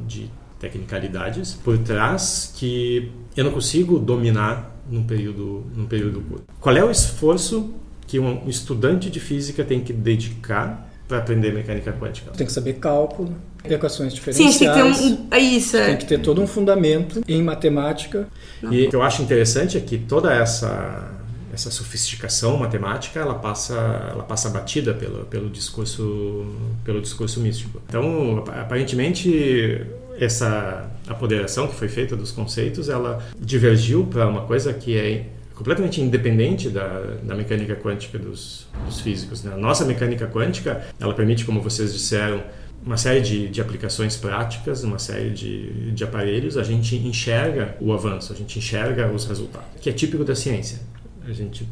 de 0.07 0.31
tecnicalidades 0.61 1.55
por 1.55 1.79
trás 1.79 2.53
que 2.55 3.11
eu 3.37 3.45
não 3.45 3.53
consigo 3.53 3.99
dominar 3.99 4.76
num 4.91 5.05
período, 5.05 5.65
num 5.75 5.87
período 5.87 6.21
curto. 6.21 6.45
Qual 6.61 6.77
é 6.77 6.85
o 6.85 6.91
esforço 6.91 7.75
que 8.07 8.19
um 8.19 8.49
estudante 8.49 9.11
de 9.11 9.21
física 9.21 9.65
tem 9.65 9.81
que 9.81 9.93
dedicar 9.93 10.89
para 11.09 11.19
aprender 11.19 11.53
mecânica 11.53 11.93
quântica? 11.93 12.31
Tem 12.33 12.47
que 12.47 12.53
saber 12.53 12.75
cálculo, 12.75 13.35
equações 13.65 14.15
diferenciais. 14.15 14.55
Sim, 14.55 14.59
tem 14.59 14.69
que 14.69 14.75
ter 14.75 14.85
um. 14.85 15.29
É 15.31 15.39
isso, 15.39 15.77
é. 15.77 15.87
Tem 15.87 15.97
que 15.97 16.07
ter 16.07 16.21
todo 16.21 16.41
um 16.41 16.47
fundamento 16.47 17.23
em 17.27 17.43
matemática. 17.43 18.29
E 18.63 18.87
o 18.87 18.91
que 18.91 18.97
eu 18.97 19.03
acho 19.03 19.23
interessante 19.23 19.77
é 19.77 19.81
que 19.81 19.99
toda 19.99 20.33
essa 20.33 21.13
essa 21.53 21.71
sofisticação 21.71 22.59
matemática 22.59 23.19
ela 23.19 23.35
passa 23.35 23.75
ela 24.11 24.23
passa 24.23 24.51
batida 24.51 24.93
pelo 24.93 25.25
pelo 25.25 25.49
discurso 25.49 26.47
pelo 26.85 27.01
discurso 27.01 27.41
místico. 27.41 27.81
Então, 27.89 28.45
aparentemente 28.49 29.87
essa 30.19 30.91
apoderação 31.07 31.67
que 31.69 31.75
foi 31.75 31.89
feita 31.89 32.17
dos 32.17 32.33
conceitos, 32.33 32.89
ela 32.89 33.23
divergiu 33.39 34.05
para 34.05 34.27
uma 34.27 34.43
coisa 34.43 34.73
que 34.73 34.97
é 34.97 35.27
completamente 35.55 36.01
independente 36.01 36.69
da, 36.69 37.17
da 37.23 37.35
mecânica 37.35 37.75
quântica 37.75 38.19
dos, 38.19 38.67
dos 38.85 39.01
físicos. 39.01 39.43
Né? 39.43 39.53
A 39.55 39.57
nossa 39.57 39.85
mecânica 39.85 40.27
quântica, 40.27 40.87
ela 41.01 41.15
permite, 41.15 41.45
como 41.45 41.61
vocês 41.61 41.93
disseram, 41.93 42.43
uma 42.85 42.97
série 42.97 43.21
de, 43.21 43.49
de 43.49 43.61
aplicações 43.61 44.17
práticas, 44.17 44.85
uma 44.85 44.99
série 44.99 45.31
de, 45.31 45.91
de 45.93 46.05
aparelhos, 46.05 46.57
a 46.57 46.63
gente 46.63 46.95
enxerga 46.97 47.75
o 47.81 47.93
avanço, 47.93 48.33
a 48.33 48.37
gente 48.37 48.59
enxerga 48.59 49.11
os 49.11 49.25
resultados, 49.25 49.69
que 49.81 49.91
é 49.91 49.93
típico 49.93 50.25
da 50.25 50.37
ciência. 50.37 50.79
A 51.27 51.33
gente 51.33 51.67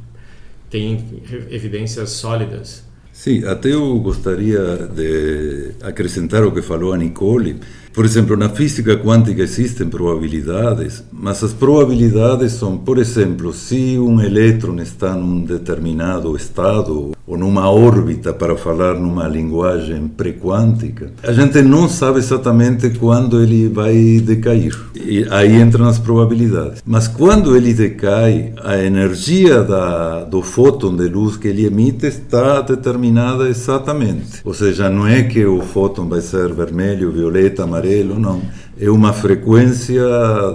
tem 0.68 1.22
evidências 1.50 2.10
sólidas. 2.10 2.82
Sim, 3.12 3.44
até 3.44 3.72
eu 3.72 3.96
gostaria 4.00 4.88
de 4.92 5.70
acrescentar 5.82 6.42
o 6.44 6.50
que 6.50 6.60
falou 6.60 6.92
a 6.92 6.98
Nicole, 6.98 7.60
por 7.94 8.04
exemplo, 8.04 8.36
na 8.36 8.48
física 8.48 8.96
quântica 8.96 9.40
existem 9.40 9.86
probabilidades, 9.88 11.04
mas 11.12 11.44
as 11.44 11.52
probabilidades 11.52 12.52
são, 12.52 12.76
por 12.76 12.98
exemplo, 12.98 13.52
se 13.52 13.96
um 13.98 14.20
elétron 14.20 14.80
está 14.80 15.14
num 15.14 15.44
determinado 15.44 16.36
estado 16.36 17.12
ou 17.26 17.38
numa 17.38 17.70
órbita, 17.70 18.34
para 18.34 18.56
falar 18.56 18.94
numa 18.94 19.26
linguagem 19.28 20.08
pré-quântica, 20.08 21.12
a 21.22 21.32
gente 21.32 21.62
não 21.62 21.88
sabe 21.88 22.18
exatamente 22.18 22.90
quando 22.90 23.40
ele 23.40 23.68
vai 23.68 24.20
decair. 24.20 24.76
E 24.94 25.26
aí 25.30 25.60
entram 25.60 25.86
as 25.86 25.98
probabilidades. 25.98 26.82
Mas 26.84 27.08
quando 27.08 27.56
ele 27.56 27.72
decai, 27.72 28.52
a 28.62 28.76
energia 28.76 29.62
da, 29.62 30.24
do 30.24 30.42
fóton 30.42 30.96
de 30.96 31.08
luz 31.08 31.36
que 31.36 31.48
ele 31.48 31.64
emite 31.64 32.06
está 32.06 32.60
determinada 32.60 33.48
exatamente. 33.48 34.40
Ou 34.44 34.52
seja, 34.52 34.90
não 34.90 35.06
é 35.06 35.22
que 35.22 35.46
o 35.46 35.60
fóton 35.62 36.08
vai 36.08 36.20
ser 36.20 36.52
vermelho, 36.52 37.10
violeta, 37.10 37.62
amarelo, 37.62 37.83
não. 38.18 38.42
É 38.80 38.90
uma 38.90 39.12
frequência 39.12 40.02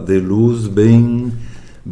de 0.06 0.20
luz 0.20 0.68
bem 0.68 1.32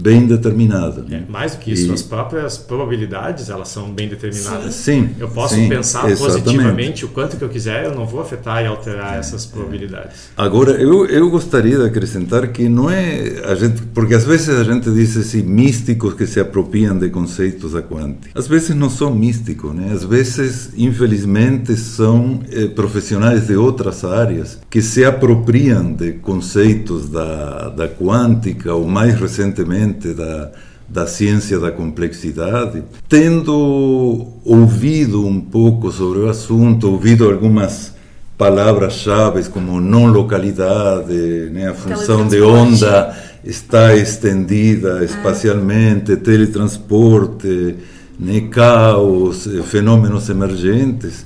bem 0.02 0.28
determinada. 0.28 1.06
É, 1.10 1.22
mais 1.30 1.56
do 1.56 1.60
que 1.60 1.72
isso, 1.72 1.90
e... 1.90 1.94
as 1.94 2.02
próprias 2.02 2.58
probabilidades 2.58 3.50
elas 3.50 3.70
são 3.70 3.92
bem 3.92 4.08
determinadas. 4.08 4.76
Sim. 4.76 5.10
Eu 5.20 5.30
posso 5.30 5.56
sim, 5.56 5.70
pensar 5.70 6.10
exatamente. 6.10 6.44
positivamente 6.44 7.06
o 7.06 7.10
quanto 7.10 7.38
que 7.38 7.44
eu 7.44 7.50
quiser, 7.50 7.86
eu 7.86 7.96
não 7.96 8.06
vou 8.06 8.22
afetar 8.22 8.64
e 8.64 8.68
alterar 8.68 9.16
é, 9.16 9.20
essas 9.20 9.46
probabilidades. 9.46 10.30
Agora 10.36 10.72
eu, 10.72 11.06
eu 11.06 11.30
gostaria 11.30 11.78
de 11.78 11.86
acrescentar 11.86 12.48
que 12.50 12.68
não 12.70 12.90
é 12.90 13.42
a 13.46 13.56
gente, 13.56 13.82
porque 13.94 14.14
às 14.14 14.26
vezes 14.26 14.50
a 14.50 14.64
gente 14.64 14.90
diz 14.92 15.18
assim 15.18 15.42
místicos 15.44 16.14
que 16.14 16.26
se 16.26 16.40
apropriam 16.40 16.98
de 16.98 17.10
conceitos 17.10 17.74
da 17.74 17.82
quântica. 17.82 18.32
Às 18.36 18.48
vezes 18.48 18.76
não 18.76 18.90
são 18.90 19.14
místicos, 19.14 19.74
né? 19.74 19.92
Às 19.94 20.04
vezes, 20.04 20.72
infelizmente, 20.78 21.76
são 21.76 22.42
eh, 22.52 22.68
profissionais 22.68 23.48
de 23.48 23.56
outras 23.56 24.04
áreas 24.04 24.60
que 24.70 24.82
se 24.82 25.04
apropriam 25.04 25.94
de 25.94 26.14
conceitos 26.14 27.10
da 27.10 27.70
da 27.70 27.88
quântica 27.88 28.74
ou 28.74 28.88
mais 28.88 29.16
recentemente 29.20 29.87
da, 29.94 30.52
da 30.88 31.08
ciência 31.08 31.60
da 31.60 31.72
complexidade, 31.72 32.84
tendo 33.10 34.28
ouvido 34.46 35.26
um 35.26 35.40
pouco 35.40 35.92
sobre 35.92 36.20
o 36.20 36.30
assunto, 36.30 36.90
ouvido 36.90 37.30
algumas 37.30 37.94
palavras-chave 38.38 39.44
como 39.50 39.82
não 39.82 40.06
localidade, 40.06 41.50
né, 41.52 41.70
a 41.70 41.74
função 41.74 42.28
de 42.28 42.40
onda 42.42 43.18
está 43.44 43.96
estendida 43.96 45.04
espacialmente, 45.04 46.16
teletransporte, 46.18 47.76
né, 48.20 48.42
caos, 48.52 49.48
fenômenos 49.66 50.30
emergentes 50.30 51.26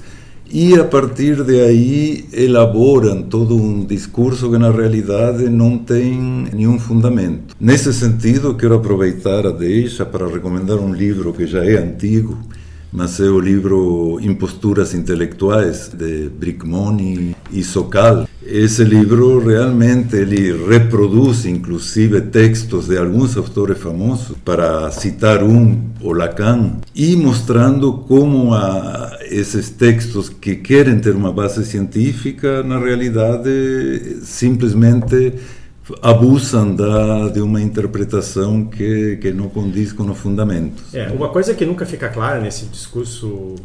e 0.52 0.76
a 0.76 0.84
partir 0.84 1.44
de 1.44 1.62
aí 1.62 2.26
elaboram 2.34 3.24
todo 3.24 3.56
um 3.56 3.86
discurso 3.86 4.52
que 4.52 4.58
na 4.58 4.70
realidade 4.70 5.50
não 5.50 5.78
tem 5.78 6.20
nenhum 6.54 6.78
fundamento. 6.78 7.56
Nesse 7.60 7.94
sentido, 7.94 8.56
quero 8.56 8.76
aproveitar 8.76 9.48
a 9.48 9.52
deixa 9.52 10.06
para 10.06 10.28
recomendar 10.28 10.78
um 10.78 10.94
livro 10.94 11.32
que 11.32 11.48
já 11.48 11.64
é 11.64 11.78
antigo, 11.78 12.38
mas 12.92 13.20
é 13.22 13.30
o 13.30 13.40
livro 13.40 14.20
Imposturas 14.22 14.94
Intelectuais 14.94 15.90
de 15.98 16.30
Brickmoni 16.30 17.36
e 17.52 17.64
Sokal. 17.64 18.28
Esse 18.46 18.84
livro 18.84 19.40
realmente 19.40 20.18
ele 20.18 20.52
inclusive 21.46 22.20
textos 22.22 22.88
de 22.88 22.98
alguns 22.98 23.38
autores 23.38 23.78
famosos, 23.78 24.36
para 24.44 24.92
citar 24.92 25.42
um, 25.42 25.80
o 26.02 26.12
Lacan, 26.12 26.78
mostrando 27.16 27.94
como 27.94 28.54
a, 28.54 29.11
esses 29.32 29.70
textos 29.70 30.30
que 30.30 30.56
querem 30.56 31.00
ter 31.00 31.16
uma 31.16 31.32
base 31.32 31.66
científica, 31.66 32.62
na 32.62 32.78
realidade, 32.78 34.20
simplesmente 34.24 35.34
abusam 36.02 36.76
da, 36.76 37.30
de 37.30 37.42
uma 37.42 37.62
interpretação 37.62 38.66
que, 38.66 39.18
que 39.18 39.32
não 39.32 39.50
condiz 39.50 39.92
com 39.92 40.10
os 40.10 40.18
fundamentos. 40.18 40.94
É, 40.94 41.08
uma 41.08 41.30
coisa 41.30 41.54
que 41.54 41.66
nunca 41.66 41.86
fica 41.86 42.10
clara 42.10 42.40
nesse 42.40 42.66
discurso 42.66 43.56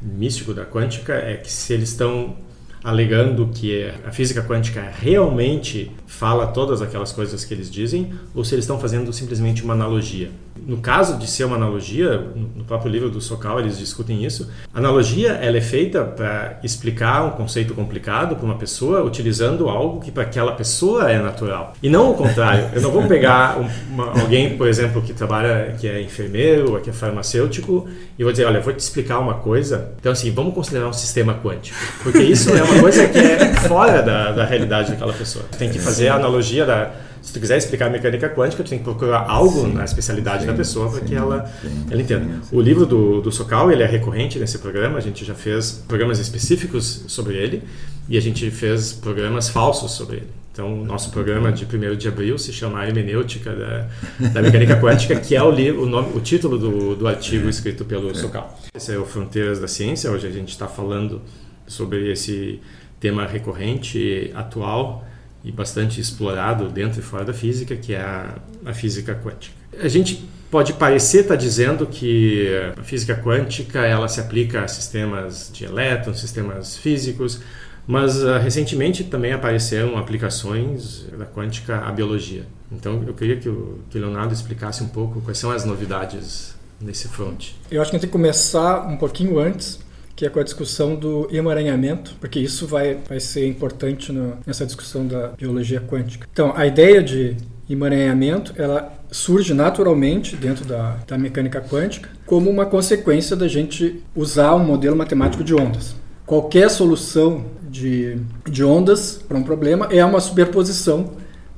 místico 0.00 0.52
da 0.52 0.64
quântica 0.64 1.14
é 1.14 1.36
que 1.36 1.50
se 1.50 1.72
eles 1.72 1.90
estão 1.90 2.36
alegando 2.84 3.48
que 3.54 3.88
a 4.04 4.10
física 4.10 4.42
quântica 4.42 4.92
realmente 4.92 5.90
fala 6.06 6.48
todas 6.48 6.82
aquelas 6.82 7.12
coisas 7.12 7.44
que 7.44 7.54
eles 7.54 7.70
dizem 7.70 8.12
ou 8.34 8.44
se 8.44 8.54
eles 8.54 8.64
estão 8.64 8.78
fazendo 8.78 9.12
simplesmente 9.12 9.62
uma 9.62 9.74
analogia. 9.74 10.30
No 10.56 10.78
caso 10.78 11.18
de 11.18 11.26
ser 11.26 11.44
uma 11.44 11.56
analogia, 11.56 12.18
no 12.54 12.64
próprio 12.64 12.90
livro 12.90 13.10
do 13.10 13.20
Sokal 13.20 13.58
eles 13.60 13.78
discutem 13.78 14.24
isso. 14.24 14.50
A 14.72 14.78
analogia 14.78 15.32
ela 15.32 15.56
é 15.56 15.60
feita 15.60 16.04
para 16.04 16.58
explicar 16.62 17.24
um 17.24 17.30
conceito 17.30 17.74
complicado 17.74 18.36
para 18.36 18.44
uma 18.44 18.56
pessoa 18.56 19.02
utilizando 19.02 19.68
algo 19.68 20.00
que 20.00 20.10
para 20.10 20.22
aquela 20.22 20.52
pessoa 20.52 21.10
é 21.10 21.20
natural. 21.20 21.74
E 21.82 21.88
não 21.88 22.10
o 22.10 22.14
contrário. 22.14 22.68
Eu 22.72 22.80
não 22.80 22.90
vou 22.90 23.06
pegar 23.06 23.58
uma, 23.90 24.20
alguém, 24.20 24.56
por 24.56 24.68
exemplo, 24.68 25.02
que 25.02 25.12
trabalha, 25.12 25.74
que 25.78 25.88
é 25.88 26.00
enfermeiro 26.00 26.74
ou 26.74 26.80
que 26.80 26.90
é 26.90 26.92
farmacêutico 26.92 27.88
e 28.18 28.22
vou 28.22 28.32
dizer, 28.32 28.44
olha, 28.44 28.60
vou 28.60 28.72
te 28.72 28.80
explicar 28.80 29.18
uma 29.18 29.34
coisa. 29.34 29.92
Então 29.98 30.12
assim, 30.12 30.30
vamos 30.30 30.54
considerar 30.54 30.88
um 30.88 30.92
sistema 30.92 31.34
quântico, 31.34 31.76
porque 32.02 32.22
isso 32.22 32.50
é 32.50 32.62
uma 32.62 32.80
coisa 32.80 33.08
que 33.08 33.18
é 33.18 33.54
fora 33.54 34.02
da, 34.02 34.32
da 34.32 34.44
realidade 34.44 34.90
daquela 34.92 35.12
pessoa. 35.12 35.44
Tem 35.58 35.70
que 35.70 35.78
fazer 35.78 36.08
a 36.08 36.16
analogia 36.16 36.64
da 36.64 36.90
se 37.22 37.32
tu 37.32 37.38
quiser 37.38 37.56
explicar 37.56 37.86
a 37.86 37.90
mecânica 37.90 38.28
quântica, 38.28 38.64
tu 38.64 38.70
tem 38.70 38.78
que 38.78 38.84
procurar 38.84 39.26
algo 39.28 39.62
sim, 39.62 39.72
na 39.72 39.84
especialidade 39.84 40.40
sim, 40.40 40.48
da 40.48 40.54
pessoa 40.54 40.90
para 40.90 41.00
que 41.00 41.14
ela, 41.14 41.50
ela 41.88 42.02
entenda. 42.02 42.40
O 42.50 42.60
livro 42.60 42.84
do, 42.84 43.20
do 43.20 43.30
Sokal, 43.30 43.70
ele 43.70 43.82
é 43.82 43.86
recorrente 43.86 44.38
nesse 44.38 44.58
programa, 44.58 44.98
a 44.98 45.00
gente 45.00 45.24
já 45.24 45.34
fez 45.34 45.84
programas 45.86 46.18
específicos 46.18 47.04
sobre 47.06 47.36
ele 47.36 47.62
e 48.08 48.18
a 48.18 48.20
gente 48.20 48.50
fez 48.50 48.92
programas 48.92 49.48
falsos 49.48 49.92
sobre 49.92 50.16
ele. 50.16 50.42
Então, 50.52 50.82
o 50.82 50.84
nosso 50.84 51.10
programa 51.10 51.50
de 51.50 51.64
1 51.64 51.96
de 51.96 52.08
abril 52.08 52.36
se 52.36 52.52
chama 52.52 52.84
Hermenêutica 52.84 53.54
da, 53.54 53.88
da 54.28 54.42
Mecânica 54.42 54.78
Quântica, 54.78 55.18
que 55.18 55.34
é 55.34 55.42
o, 55.42 55.50
livro, 55.50 55.84
o, 55.84 55.86
nome, 55.86 56.14
o 56.14 56.20
título 56.20 56.58
do, 56.58 56.94
do 56.94 57.08
artigo 57.08 57.48
escrito 57.48 57.86
pelo 57.86 58.14
Sokal. 58.14 58.58
Esse 58.74 58.92
é 58.92 58.98
o 58.98 59.06
Fronteiras 59.06 59.60
da 59.60 59.68
Ciência, 59.68 60.10
hoje 60.10 60.26
a 60.26 60.30
gente 60.30 60.50
está 60.50 60.66
falando 60.66 61.22
sobre 61.66 62.12
esse 62.12 62.60
tema 63.00 63.26
recorrente, 63.26 64.30
atual, 64.34 65.06
e 65.44 65.50
bastante 65.50 66.00
explorado 66.00 66.68
dentro 66.68 67.00
e 67.00 67.02
fora 67.02 67.24
da 67.24 67.32
física, 67.32 67.74
que 67.76 67.94
é 67.94 68.00
a, 68.00 68.36
a 68.64 68.72
física 68.72 69.14
quântica. 69.14 69.54
A 69.80 69.88
gente 69.88 70.28
pode 70.50 70.74
parecer 70.74 71.22
estar 71.22 71.34
tá 71.34 71.40
dizendo 71.40 71.86
que 71.86 72.48
a 72.78 72.82
física 72.82 73.14
quântica 73.16 73.80
ela 73.80 74.06
se 74.06 74.20
aplica 74.20 74.62
a 74.62 74.68
sistemas 74.68 75.50
de 75.52 75.64
elétrons, 75.64 76.20
sistemas 76.20 76.76
físicos, 76.76 77.40
mas 77.86 78.22
uh, 78.22 78.38
recentemente 78.38 79.02
também 79.02 79.32
apareceram 79.32 79.98
aplicações 79.98 81.06
da 81.18 81.26
quântica 81.26 81.78
à 81.78 81.90
biologia. 81.90 82.44
Então 82.70 83.02
eu 83.06 83.14
queria 83.14 83.36
que 83.36 83.48
o, 83.48 83.80
que 83.90 83.98
o 83.98 84.00
Leonardo 84.00 84.32
explicasse 84.32 84.82
um 84.82 84.88
pouco 84.88 85.20
quais 85.22 85.38
são 85.38 85.50
as 85.50 85.64
novidades 85.64 86.54
nesse 86.80 87.08
front. 87.08 87.50
Eu 87.70 87.80
acho 87.80 87.90
que 87.90 87.96
a 87.96 87.98
gente 87.98 88.02
tem 88.02 88.08
que 88.08 88.12
começar 88.12 88.86
um 88.86 88.96
pouquinho 88.96 89.38
antes 89.38 89.78
que 90.22 90.26
é 90.26 90.30
com 90.30 90.38
a 90.38 90.44
discussão 90.44 90.94
do 90.94 91.26
emaranhamento, 91.32 92.14
porque 92.20 92.38
isso 92.38 92.64
vai, 92.64 92.96
vai 93.08 93.18
ser 93.18 93.44
importante 93.44 94.12
no, 94.12 94.38
nessa 94.46 94.64
discussão 94.64 95.04
da 95.04 95.30
biologia 95.36 95.80
quântica. 95.80 96.28
Então, 96.32 96.52
a 96.54 96.64
ideia 96.64 97.02
de 97.02 97.36
emaranhamento, 97.68 98.54
ela 98.56 98.92
surge 99.10 99.52
naturalmente 99.52 100.36
dentro 100.36 100.64
da, 100.64 100.98
da 101.08 101.18
mecânica 101.18 101.60
quântica 101.60 102.08
como 102.24 102.48
uma 102.48 102.64
consequência 102.64 103.34
da 103.34 103.48
gente 103.48 104.00
usar 104.14 104.54
um 104.54 104.64
modelo 104.64 104.94
matemático 104.94 105.42
de 105.42 105.56
ondas. 105.56 105.96
Qualquer 106.24 106.70
solução 106.70 107.44
de, 107.68 108.16
de 108.48 108.62
ondas 108.62 109.20
para 109.26 109.36
um 109.36 109.42
problema 109.42 109.88
é 109.90 110.04
uma 110.04 110.20
superposição 110.20 111.14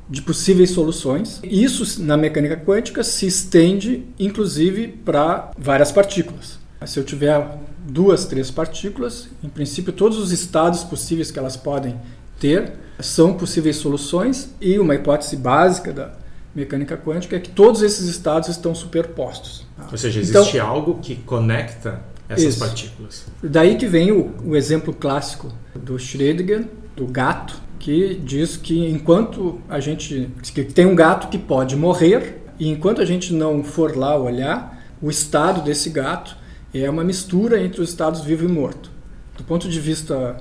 de 0.09 0.23
possíveis 0.23 0.71
soluções. 0.71 1.39
Isso, 1.45 2.03
na 2.03 2.17
mecânica 2.17 2.57
quântica, 2.57 3.05
se 3.05 3.27
estende 3.27 4.07
inclusive 4.19 4.89
para 4.89 5.51
várias 5.59 5.93
partículas. 5.93 6.65
Se 6.87 6.99
eu 6.99 7.05
tiver 7.05 7.35
duas, 7.85 8.25
três 8.25 8.51
partículas. 8.51 9.29
Em 9.43 9.49
princípio, 9.49 9.93
todos 9.93 10.19
os 10.19 10.33
estados 10.33 10.83
possíveis 10.83 11.31
que 11.31 11.39
elas 11.39 11.57
podem 11.57 11.97
ter 12.41 12.73
são 12.99 13.35
possíveis 13.35 13.77
soluções 13.77 14.51
e 14.61 14.79
uma 14.79 14.95
hipótese 14.95 15.37
básica 15.37 15.93
da 15.93 16.13
mecânica 16.55 16.97
quântica 16.97 17.37
é 17.37 17.41
que 17.41 17.51
todos 17.51 17.83
esses 17.83 18.09
estados 18.09 18.49
estão 18.49 18.75
superpostos. 18.75 19.67
Ou 19.91 19.99
seja, 19.99 20.21
existe 20.21 20.57
então, 20.57 20.67
algo 20.67 20.99
que 21.03 21.17
conecta 21.17 22.01
essas 22.29 22.45
isso. 22.45 22.59
partículas. 22.61 23.27
Daí 23.43 23.77
que 23.77 23.87
vem 23.87 24.13
o, 24.13 24.33
o 24.45 24.57
exemplo 24.57 24.95
clássico 24.95 25.53
do 25.75 25.97
Schrödinger, 25.97 26.67
do 26.97 27.07
gato, 27.07 27.61
que 27.79 28.15
diz 28.25 28.57
que 28.57 28.89
enquanto 28.89 29.61
a 29.69 29.81
gente 29.81 30.31
que 30.55 30.65
tem 30.65 30.87
um 30.87 30.95
gato 30.95 31.29
que 31.29 31.37
pode 31.37 31.77
morrer 31.77 32.43
e 32.59 32.69
enquanto 32.69 33.03
a 33.03 33.05
gente 33.05 33.35
não 33.35 33.63
for 33.63 33.97
lá 33.97 34.17
olhar, 34.17 34.83
o 35.03 35.11
estado 35.11 35.61
desse 35.61 35.91
gato 35.91 36.37
é 36.83 36.91
uma 36.91 37.05
mistura 37.05 37.63
entre 37.63 37.81
os 37.81 37.91
estados 37.91 38.23
vivo 38.23 38.45
e 38.45 38.49
morto. 38.49 38.91
Do 39.37 39.45
ponto 39.45 39.69
de 39.69 39.81
vista 39.81 40.37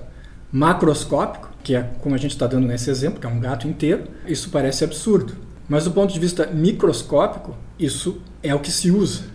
macroscópico, 0.52 1.50
que 1.64 1.76
é 1.76 1.90
como 2.00 2.16
a 2.16 2.18
gente 2.18 2.32
está 2.32 2.48
dando 2.48 2.68
nesse 2.68 2.90
exemplo, 2.90 3.20
que 3.20 3.26
é 3.26 3.30
um 3.30 3.40
gato 3.40 3.68
inteiro, 3.68 4.04
isso 4.28 4.50
parece 4.50 4.84
absurdo. 4.84 5.36
Mas 5.68 5.86
do 5.86 5.92
ponto 5.92 6.14
de 6.14 6.20
vista 6.20 6.48
microscópico, 6.48 7.56
isso 7.80 8.22
é 8.42 8.54
o 8.54 8.60
que 8.60 8.72
se 8.72 8.92
usa 8.92 9.34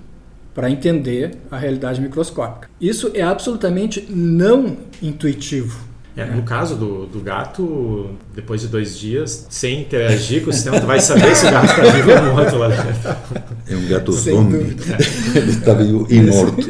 para 0.55 0.71
entender 0.71 1.37
a 1.51 1.57
realidade 1.57 2.01
microscópica. 2.01 2.69
Isso 2.81 3.11
é 3.15 3.23
absolutamente 3.23 4.07
não 4.11 4.77
intuitivo. 5.01 5.89
É, 6.17 6.25
no 6.25 6.43
caso 6.43 6.75
do, 6.75 7.07
do 7.07 7.21
gato, 7.21 8.11
depois 8.35 8.61
de 8.61 8.67
dois 8.67 8.99
dias, 8.99 9.47
sem 9.49 9.83
interagir 9.83 10.43
com 10.43 10.51
o 10.51 10.53
sistema, 10.53 10.81
tu 10.81 10.87
vai 10.87 10.99
saber 10.99 11.33
se 11.37 11.47
o 11.47 11.51
gato 11.51 11.67
está 11.67 11.83
vivo 11.83 12.11
ou 12.11 12.35
morto 12.35 12.57
lá 12.57 12.69
dentro. 12.69 13.08
É 13.71 13.77
um 13.77 13.87
gato 13.87 14.13
zombie. 14.13 14.57
Ele 15.35 15.51
está 15.51 15.75
vivo 15.75 16.07
e 16.11 16.21
morto. 16.21 16.67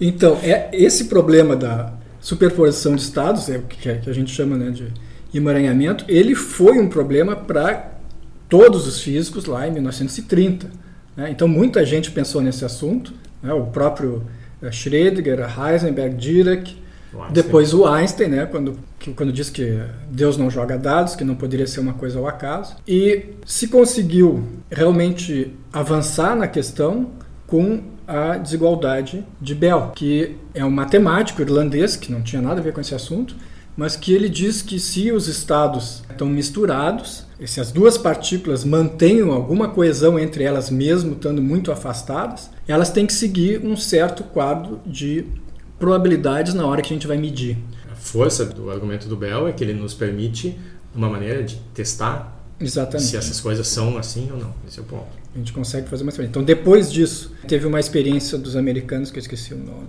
Então, 0.00 0.38
é 0.42 0.68
esse 0.72 1.06
problema 1.06 1.56
da 1.56 1.92
superposição 2.20 2.94
de 2.94 3.02
estados, 3.02 3.48
é 3.48 3.58
o 3.58 3.62
que, 3.62 3.98
que 3.98 4.10
a 4.10 4.12
gente 4.12 4.32
chama 4.32 4.56
né, 4.56 4.70
de 4.70 4.88
emaranhamento, 5.34 6.04
ele 6.08 6.34
foi 6.34 6.78
um 6.78 6.88
problema 6.88 7.36
para 7.36 7.92
todos 8.48 8.86
os 8.86 9.00
físicos 9.02 9.44
lá 9.44 9.66
em 9.66 9.72
1930. 9.72 10.70
Né? 11.16 11.30
Então, 11.30 11.46
muita 11.46 11.84
gente 11.84 12.10
pensou 12.10 12.40
nesse 12.40 12.64
assunto, 12.64 13.12
né? 13.42 13.52
o 13.52 13.66
próprio 13.66 14.24
eh, 14.62 14.70
Schrödinger, 14.70 15.40
Heisenberg, 15.40 16.16
Dirac, 16.16 16.76
depois 17.30 17.72
o 17.72 17.86
Einstein, 17.86 18.28
né, 18.28 18.46
quando, 18.46 18.78
quando 19.16 19.32
disse 19.32 19.50
que 19.50 19.80
Deus 20.10 20.36
não 20.36 20.50
joga 20.50 20.76
dados, 20.76 21.16
que 21.16 21.24
não 21.24 21.34
poderia 21.34 21.66
ser 21.66 21.80
uma 21.80 21.94
coisa 21.94 22.18
ao 22.18 22.26
acaso. 22.26 22.76
E 22.86 23.34
se 23.46 23.68
conseguiu 23.68 24.44
realmente 24.70 25.54
avançar 25.72 26.36
na 26.36 26.46
questão 26.46 27.10
com 27.46 27.80
a 28.06 28.36
desigualdade 28.36 29.24
de 29.40 29.54
Bell, 29.54 29.92
que 29.94 30.36
é 30.54 30.64
um 30.64 30.70
matemático 30.70 31.42
irlandês, 31.42 31.96
que 31.96 32.12
não 32.12 32.22
tinha 32.22 32.40
nada 32.40 32.60
a 32.60 32.64
ver 32.64 32.72
com 32.72 32.80
esse 32.80 32.94
assunto, 32.94 33.34
mas 33.76 33.94
que 33.94 34.12
ele 34.12 34.28
diz 34.28 34.60
que 34.60 34.80
se 34.80 35.12
os 35.12 35.28
estados 35.28 36.02
estão 36.10 36.26
misturados, 36.26 37.24
se 37.46 37.60
as 37.60 37.70
duas 37.70 37.96
partículas 37.96 38.64
mantenham 38.64 39.30
alguma 39.30 39.68
coesão 39.68 40.18
entre 40.18 40.42
elas 40.42 40.68
mesmo 40.68 41.12
estando 41.12 41.40
muito 41.40 41.70
afastadas, 41.70 42.50
elas 42.66 42.90
têm 42.90 43.06
que 43.06 43.12
seguir 43.12 43.64
um 43.64 43.76
certo 43.76 44.24
quadro 44.24 44.80
de 44.84 45.26
probabilidades 45.78 46.54
na 46.54 46.66
hora 46.66 46.82
que 46.82 46.92
a 46.92 46.96
gente 46.96 47.06
vai 47.06 47.16
medir. 47.16 47.56
A 47.90 47.94
força 47.94 48.44
do 48.44 48.70
argumento 48.70 49.08
do 49.08 49.16
Bell 49.16 49.48
é 49.48 49.52
que 49.52 49.62
ele 49.62 49.74
nos 49.74 49.94
permite 49.94 50.58
uma 50.94 51.08
maneira 51.08 51.42
de 51.42 51.56
testar 51.74 52.36
Exatamente. 52.60 53.08
se 53.08 53.16
essas 53.16 53.40
coisas 53.40 53.66
são 53.66 53.96
assim 53.96 54.28
ou 54.32 54.38
não. 54.38 54.54
Esse 54.66 54.78
é 54.78 54.82
o 54.82 54.84
ponto. 54.84 55.06
A 55.34 55.38
gente 55.38 55.52
consegue 55.52 55.88
fazer 55.88 56.02
uma 56.02 56.10
experiência. 56.10 56.30
Então, 56.30 56.42
depois 56.42 56.90
disso, 56.90 57.32
teve 57.46 57.66
uma 57.66 57.78
experiência 57.78 58.36
dos 58.36 58.56
americanos, 58.56 59.10
que 59.10 59.18
eu 59.18 59.20
esqueci 59.20 59.54
o 59.54 59.58
nome. 59.58 59.86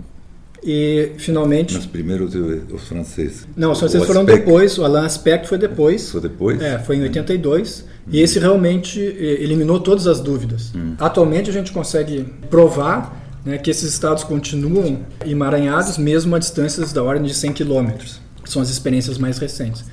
E, 0.62 1.12
finalmente... 1.16 1.74
Mas 1.74 1.86
primeiro 1.86 2.26
os 2.26 2.82
franceses. 2.82 3.46
Não, 3.56 3.72
os 3.72 3.78
franceses 3.78 4.06
foram 4.06 4.24
depois, 4.24 4.78
o 4.78 4.84
Alain 4.84 5.06
Aspect 5.06 5.48
foi 5.48 5.58
depois. 5.58 6.10
Foi 6.10 6.20
depois? 6.20 6.60
É, 6.60 6.78
foi 6.78 6.96
em 6.96 7.02
82. 7.02 7.80
Hum. 7.80 8.10
E 8.12 8.20
esse 8.20 8.38
realmente 8.38 9.00
eh, 9.00 9.42
eliminou 9.42 9.80
todas 9.80 10.06
as 10.06 10.20
dúvidas. 10.20 10.72
Hum. 10.74 10.94
Atualmente, 10.98 11.48
a 11.48 11.52
gente 11.52 11.72
consegue 11.72 12.26
provar 12.50 13.29
né, 13.44 13.58
que 13.58 13.70
esses 13.70 13.92
estados 13.92 14.24
continuam 14.24 15.00
emaranhados 15.24 15.98
mesmo 15.98 16.34
a 16.34 16.38
distâncias 16.38 16.92
da 16.92 17.02
ordem 17.02 17.24
de 17.24 17.34
100 17.34 17.52
quilômetros. 17.52 18.20
São 18.44 18.60
as 18.60 18.68
experiências 18.68 19.18
mais 19.18 19.38
recentes. 19.38 19.84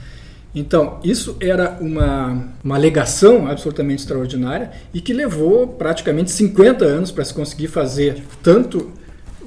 Então, 0.55 0.99
isso 1.03 1.37
era 1.39 1.77
uma, 1.79 2.45
uma 2.63 2.75
alegação 2.75 3.47
absolutamente 3.47 4.01
extraordinária 4.01 4.71
e 4.93 4.99
que 4.99 5.13
levou 5.13 5.67
praticamente 5.67 6.31
50 6.31 6.83
anos 6.83 7.11
para 7.11 7.23
se 7.23 7.33
conseguir 7.33 7.67
fazer 7.67 8.23
tanto 8.41 8.91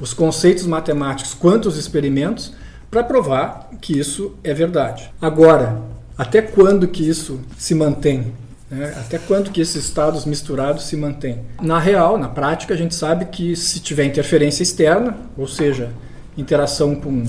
os 0.01 0.15
conceitos 0.15 0.67
matemáticos 0.67 1.35
quanto 1.35 1.69
os 1.69 1.77
experimentos 1.77 2.53
para 2.91 3.03
provar 3.03 3.71
que 3.81 3.99
isso 3.99 4.35
é 4.43 4.55
verdade. 4.55 5.13
Agora, 5.21 5.81
até 6.17 6.43
quando 6.43 6.89
que 6.89 7.09
isso 7.09 7.41
se 7.57 7.75
mantém? 7.75 8.33
Né? 8.71 8.95
Até 8.97 9.19
quando 9.19 9.51
que 9.51 9.61
esses 9.61 9.85
estados 9.85 10.25
misturados 10.25 10.85
se 10.85 10.97
mantêm? 10.97 11.41
Na 11.61 11.79
real, 11.79 12.17
na 12.17 12.29
prática, 12.29 12.73
a 12.73 12.77
gente 12.77 12.95
sabe 12.95 13.25
que 13.27 13.57
se 13.57 13.81
tiver 13.81 14.05
interferência 14.05 14.63
externa, 14.63 15.17
ou 15.37 15.49
seja, 15.49 15.91
interação 16.37 16.95
com, 16.95 17.25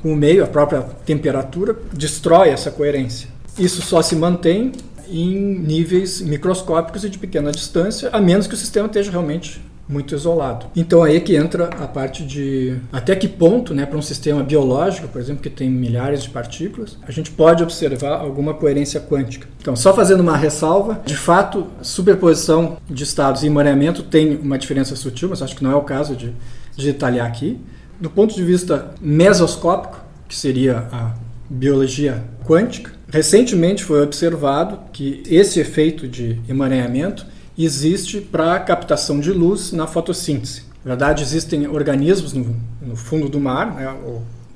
com 0.00 0.12
o 0.12 0.16
meio, 0.16 0.44
a 0.44 0.46
própria 0.46 0.82
temperatura, 1.04 1.76
destrói 1.92 2.50
essa 2.50 2.70
coerência. 2.70 3.28
Isso 3.58 3.82
só 3.82 4.00
se 4.00 4.14
mantém 4.14 4.72
em 5.08 5.58
níveis 5.58 6.20
microscópicos 6.20 7.04
e 7.04 7.10
de 7.10 7.18
pequena 7.18 7.50
distância, 7.50 8.10
a 8.12 8.20
menos 8.20 8.46
que 8.46 8.54
o 8.54 8.56
sistema 8.56 8.86
esteja 8.86 9.10
realmente 9.10 9.60
muito 9.88 10.14
isolado. 10.14 10.66
Então 10.74 11.02
aí 11.02 11.16
é 11.16 11.20
que 11.20 11.36
entra 11.36 11.66
a 11.66 11.86
parte 11.86 12.24
de 12.24 12.76
até 12.92 13.14
que 13.14 13.28
ponto, 13.28 13.72
né, 13.74 13.86
para 13.86 13.98
um 13.98 14.02
sistema 14.02 14.42
biológico, 14.42 15.08
por 15.08 15.20
exemplo, 15.20 15.42
que 15.42 15.50
tem 15.50 15.70
milhares 15.70 16.22
de 16.22 16.30
partículas, 16.30 16.98
a 17.06 17.12
gente 17.12 17.30
pode 17.30 17.62
observar 17.62 18.20
alguma 18.20 18.54
coerência 18.54 19.00
quântica. 19.00 19.46
Então, 19.60 19.76
só 19.76 19.94
fazendo 19.94 20.20
uma 20.20 20.36
ressalva, 20.36 21.00
de 21.04 21.16
fato, 21.16 21.66
superposição 21.82 22.78
de 22.88 23.04
estados 23.04 23.42
e 23.42 23.46
emaranhamento 23.46 24.02
tem 24.02 24.36
uma 24.36 24.58
diferença 24.58 24.94
sutil, 24.96 25.28
mas 25.28 25.42
acho 25.42 25.56
que 25.56 25.64
não 25.64 25.72
é 25.72 25.76
o 25.76 25.82
caso 25.82 26.14
de, 26.14 26.32
de 26.76 26.92
detalhar 26.92 27.26
aqui. 27.26 27.60
Do 28.00 28.10
ponto 28.10 28.34
de 28.34 28.44
vista 28.44 28.90
mesoscópico, 29.00 30.04
que 30.28 30.36
seria 30.36 30.86
a 30.92 31.14
biologia 31.48 32.24
quântica, 32.44 32.92
recentemente 33.08 33.84
foi 33.84 34.02
observado 34.02 34.78
que 34.92 35.22
esse 35.28 35.60
efeito 35.60 36.06
de 36.08 36.40
emaranhamento 36.48 37.26
existe 37.64 38.20
para 38.20 38.58
captação 38.60 39.20
de 39.20 39.32
luz 39.32 39.72
na 39.72 39.86
fotossíntese. 39.86 40.62
Na 40.84 40.90
verdade, 40.90 41.22
existem 41.22 41.66
organismos 41.66 42.32
no, 42.32 42.54
no 42.80 42.96
fundo 42.96 43.28
do 43.28 43.40
mar, 43.40 43.74
né, 43.74 43.94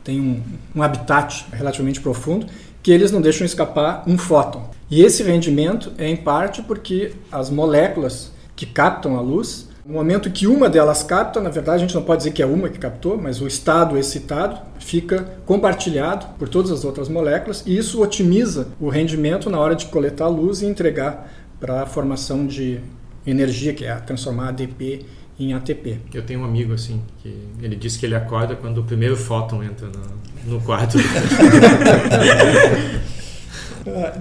tem 0.04 0.20
um, 0.20 0.42
um 0.74 0.82
habitat 0.82 1.46
relativamente 1.52 2.00
profundo, 2.00 2.46
que 2.82 2.90
eles 2.90 3.10
não 3.10 3.20
deixam 3.20 3.44
escapar 3.44 4.04
um 4.06 4.16
fóton. 4.16 4.68
E 4.90 5.02
esse 5.02 5.22
rendimento 5.22 5.92
é 5.98 6.08
em 6.08 6.16
parte 6.16 6.62
porque 6.62 7.12
as 7.30 7.50
moléculas 7.50 8.32
que 8.56 8.66
captam 8.66 9.16
a 9.16 9.20
luz, 9.20 9.68
no 9.84 9.94
momento 9.94 10.30
que 10.30 10.46
uma 10.46 10.68
delas 10.68 11.02
capta, 11.02 11.40
na 11.40 11.50
verdade 11.50 11.78
a 11.78 11.86
gente 11.86 11.94
não 11.94 12.02
pode 12.02 12.18
dizer 12.18 12.32
que 12.32 12.42
é 12.42 12.46
uma 12.46 12.68
que 12.68 12.78
captou, 12.78 13.16
mas 13.16 13.40
o 13.40 13.46
estado 13.46 13.96
excitado 13.96 14.60
fica 14.78 15.28
compartilhado 15.46 16.26
por 16.38 16.48
todas 16.48 16.70
as 16.70 16.84
outras 16.84 17.08
moléculas 17.08 17.62
e 17.66 17.76
isso 17.76 18.02
otimiza 18.02 18.68
o 18.80 18.88
rendimento 18.88 19.50
na 19.50 19.58
hora 19.58 19.74
de 19.74 19.86
coletar 19.86 20.26
a 20.26 20.28
luz 20.28 20.62
e 20.62 20.66
entregar 20.66 21.30
para 21.60 21.82
a 21.82 21.86
formação 21.86 22.46
de 22.46 22.80
energia, 23.26 23.74
que 23.74 23.84
é 23.84 23.94
transformar 23.96 24.48
ADP 24.48 25.04
em 25.38 25.52
ATP. 25.54 25.98
Eu 26.12 26.22
tenho 26.22 26.40
um 26.40 26.44
amigo 26.44 26.72
assim, 26.72 27.00
que 27.22 27.34
ele 27.62 27.76
diz 27.76 27.96
que 27.96 28.06
ele 28.06 28.14
acorda 28.14 28.56
quando 28.56 28.78
o 28.78 28.84
primeiro 28.84 29.16
fóton 29.16 29.62
entra 29.62 29.88
no, 29.88 30.54
no 30.54 30.60
quarto. 30.62 30.98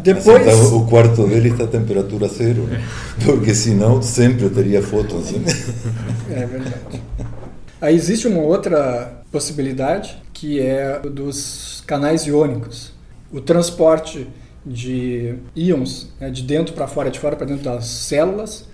Depois... 0.01 0.41
Então, 0.41 0.77
o 0.77 0.87
quarto 0.87 1.27
dele 1.27 1.49
está 1.49 1.65
a 1.65 1.67
temperatura 1.67 2.27
zero, 2.27 2.67
é. 2.71 2.81
porque 3.25 3.53
senão 3.53 4.01
sempre 4.01 4.49
teria 4.49 4.81
fótons. 4.81 5.33
É 6.29 6.45
verdade. 6.45 7.01
Aí 7.81 7.95
existe 7.95 8.27
uma 8.27 8.41
outra 8.41 9.21
possibilidade 9.31 10.17
que 10.33 10.59
é 10.59 10.99
dos 10.99 11.83
canais 11.85 12.25
iônicos. 12.25 12.93
O 13.31 13.39
transporte 13.39 14.27
de 14.69 15.35
íons 15.55 16.09
né, 16.19 16.29
de 16.29 16.43
dentro 16.43 16.75
para 16.75 16.87
fora, 16.87 17.09
de 17.09 17.19
fora 17.19 17.35
para 17.35 17.47
dentro 17.47 17.63
das 17.63 17.85
células, 17.85 18.65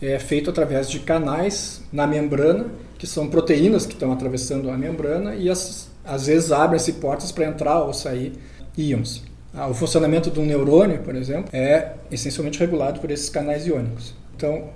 é 0.00 0.18
feito 0.18 0.48
através 0.48 0.88
de 0.88 1.00
canais 1.00 1.82
na 1.92 2.06
membrana, 2.06 2.66
que 2.98 3.06
são 3.06 3.28
proteínas 3.28 3.84
que 3.84 3.92
estão 3.92 4.12
atravessando 4.12 4.70
a 4.70 4.78
membrana 4.78 5.34
e 5.34 5.50
as, 5.50 5.90
às 6.04 6.26
vezes 6.26 6.52
abrem-se 6.52 6.94
portas 6.94 7.32
para 7.32 7.46
entrar 7.46 7.80
ou 7.82 7.92
sair 7.92 8.32
íons. 8.76 9.24
Ah, 9.54 9.68
o 9.68 9.74
funcionamento 9.74 10.30
de 10.30 10.40
um 10.40 10.46
neurônio, 10.46 11.00
por 11.00 11.14
exemplo, 11.14 11.50
é 11.52 11.94
essencialmente 12.10 12.58
regulado 12.58 13.00
por 13.00 13.10
esses 13.10 13.28
canais 13.28 13.66
iônicos. 13.66 14.14
Então, 14.34 14.70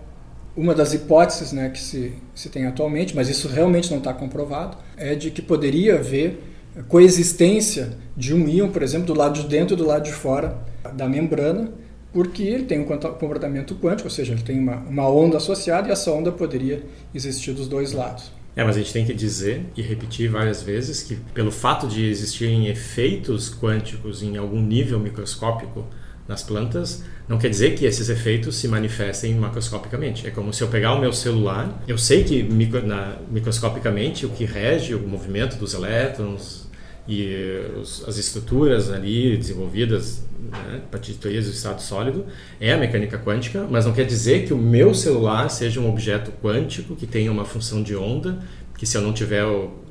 uma 0.57 0.74
das 0.74 0.92
hipóteses 0.92 1.52
né, 1.52 1.70
que 1.70 1.81
se, 1.81 2.12
se 2.35 2.48
tem 2.48 2.66
atualmente, 2.66 3.14
mas 3.14 3.29
isso 3.29 3.48
realmente 3.48 3.90
não 3.90 3.98
está 3.98 4.12
comprovado, 4.12 4.76
é 4.96 5.14
de 5.14 5.31
que 5.31 5.40
poderia 5.40 5.96
haver 5.96 6.42
coexistência 6.84 7.96
de 8.16 8.34
um 8.34 8.48
íon, 8.48 8.68
por 8.68 8.82
exemplo, 8.82 9.06
do 9.06 9.14
lado 9.14 9.40
de 9.40 9.48
dentro 9.48 9.74
e 9.74 9.76
do 9.76 9.86
lado 9.86 10.04
de 10.04 10.12
fora 10.12 10.58
da 10.94 11.08
membrana, 11.08 11.72
porque 12.12 12.42
ele 12.42 12.64
tem 12.64 12.80
um 12.80 12.84
comportamento 12.84 13.74
quântico, 13.74 14.08
ou 14.08 14.10
seja, 14.10 14.32
ele 14.32 14.42
tem 14.42 14.58
uma, 14.58 14.76
uma 14.76 15.08
onda 15.08 15.36
associada 15.36 15.88
e 15.88 15.92
essa 15.92 16.10
onda 16.10 16.32
poderia 16.32 16.82
existir 17.14 17.52
dos 17.52 17.68
dois 17.68 17.92
lados. 17.92 18.32
É, 18.54 18.64
mas 18.64 18.76
a 18.76 18.78
gente 18.78 18.92
tem 18.92 19.04
que 19.04 19.12
dizer 19.12 19.66
e 19.76 19.82
repetir 19.82 20.30
várias 20.30 20.62
vezes 20.62 21.02
que, 21.02 21.16
pelo 21.34 21.50
fato 21.50 21.86
de 21.86 22.06
existirem 22.06 22.68
efeitos 22.68 23.54
quânticos 23.54 24.22
em 24.22 24.38
algum 24.38 24.62
nível 24.62 24.98
microscópico 24.98 25.84
nas 26.26 26.42
plantas, 26.42 27.04
não 27.28 27.38
quer 27.38 27.50
dizer 27.50 27.74
que 27.74 27.84
esses 27.84 28.08
efeitos 28.08 28.56
se 28.56 28.66
manifestem 28.66 29.34
macroscopicamente. 29.34 30.26
É 30.26 30.30
como 30.30 30.54
se 30.54 30.62
eu 30.62 30.68
pegar 30.68 30.94
o 30.94 31.00
meu 31.00 31.12
celular, 31.12 31.82
eu 31.86 31.98
sei 31.98 32.24
que 32.24 32.42
micro, 32.42 32.84
na, 32.86 33.16
microscopicamente 33.30 34.24
o 34.24 34.30
que 34.30 34.44
rege 34.44 34.94
o 34.94 35.06
movimento 35.06 35.56
dos 35.56 35.74
elétrons 35.74 36.65
e 37.09 37.61
os, 37.81 38.07
as 38.07 38.16
estruturas 38.19 38.90
ali 38.90 39.37
desenvolvidas 39.37 40.25
né, 40.38 40.81
para 40.90 41.01
teorias 41.01 41.47
do 41.47 41.53
estado 41.53 41.81
sólido 41.81 42.27
é 42.61 42.73
a 42.73 42.77
mecânica 42.77 43.19
quântica, 43.19 43.66
mas 43.71 43.87
não 43.87 43.92
quer 43.92 44.05
dizer 44.05 44.47
que 44.47 44.53
o 44.53 44.59
meu 44.59 44.95
celular 44.95 45.49
seja 45.49 45.81
um 45.81 45.88
objeto 45.88 46.33
quântico 46.42 46.97
que 46.97 47.07
tenha 47.07 47.31
uma 47.31 47.45
função 47.45 47.83
de 47.83 47.95
onda 47.95 48.38
que 48.77 48.87
se 48.87 48.97
eu 48.97 49.03
não 49.03 49.11
estiver 49.11 49.45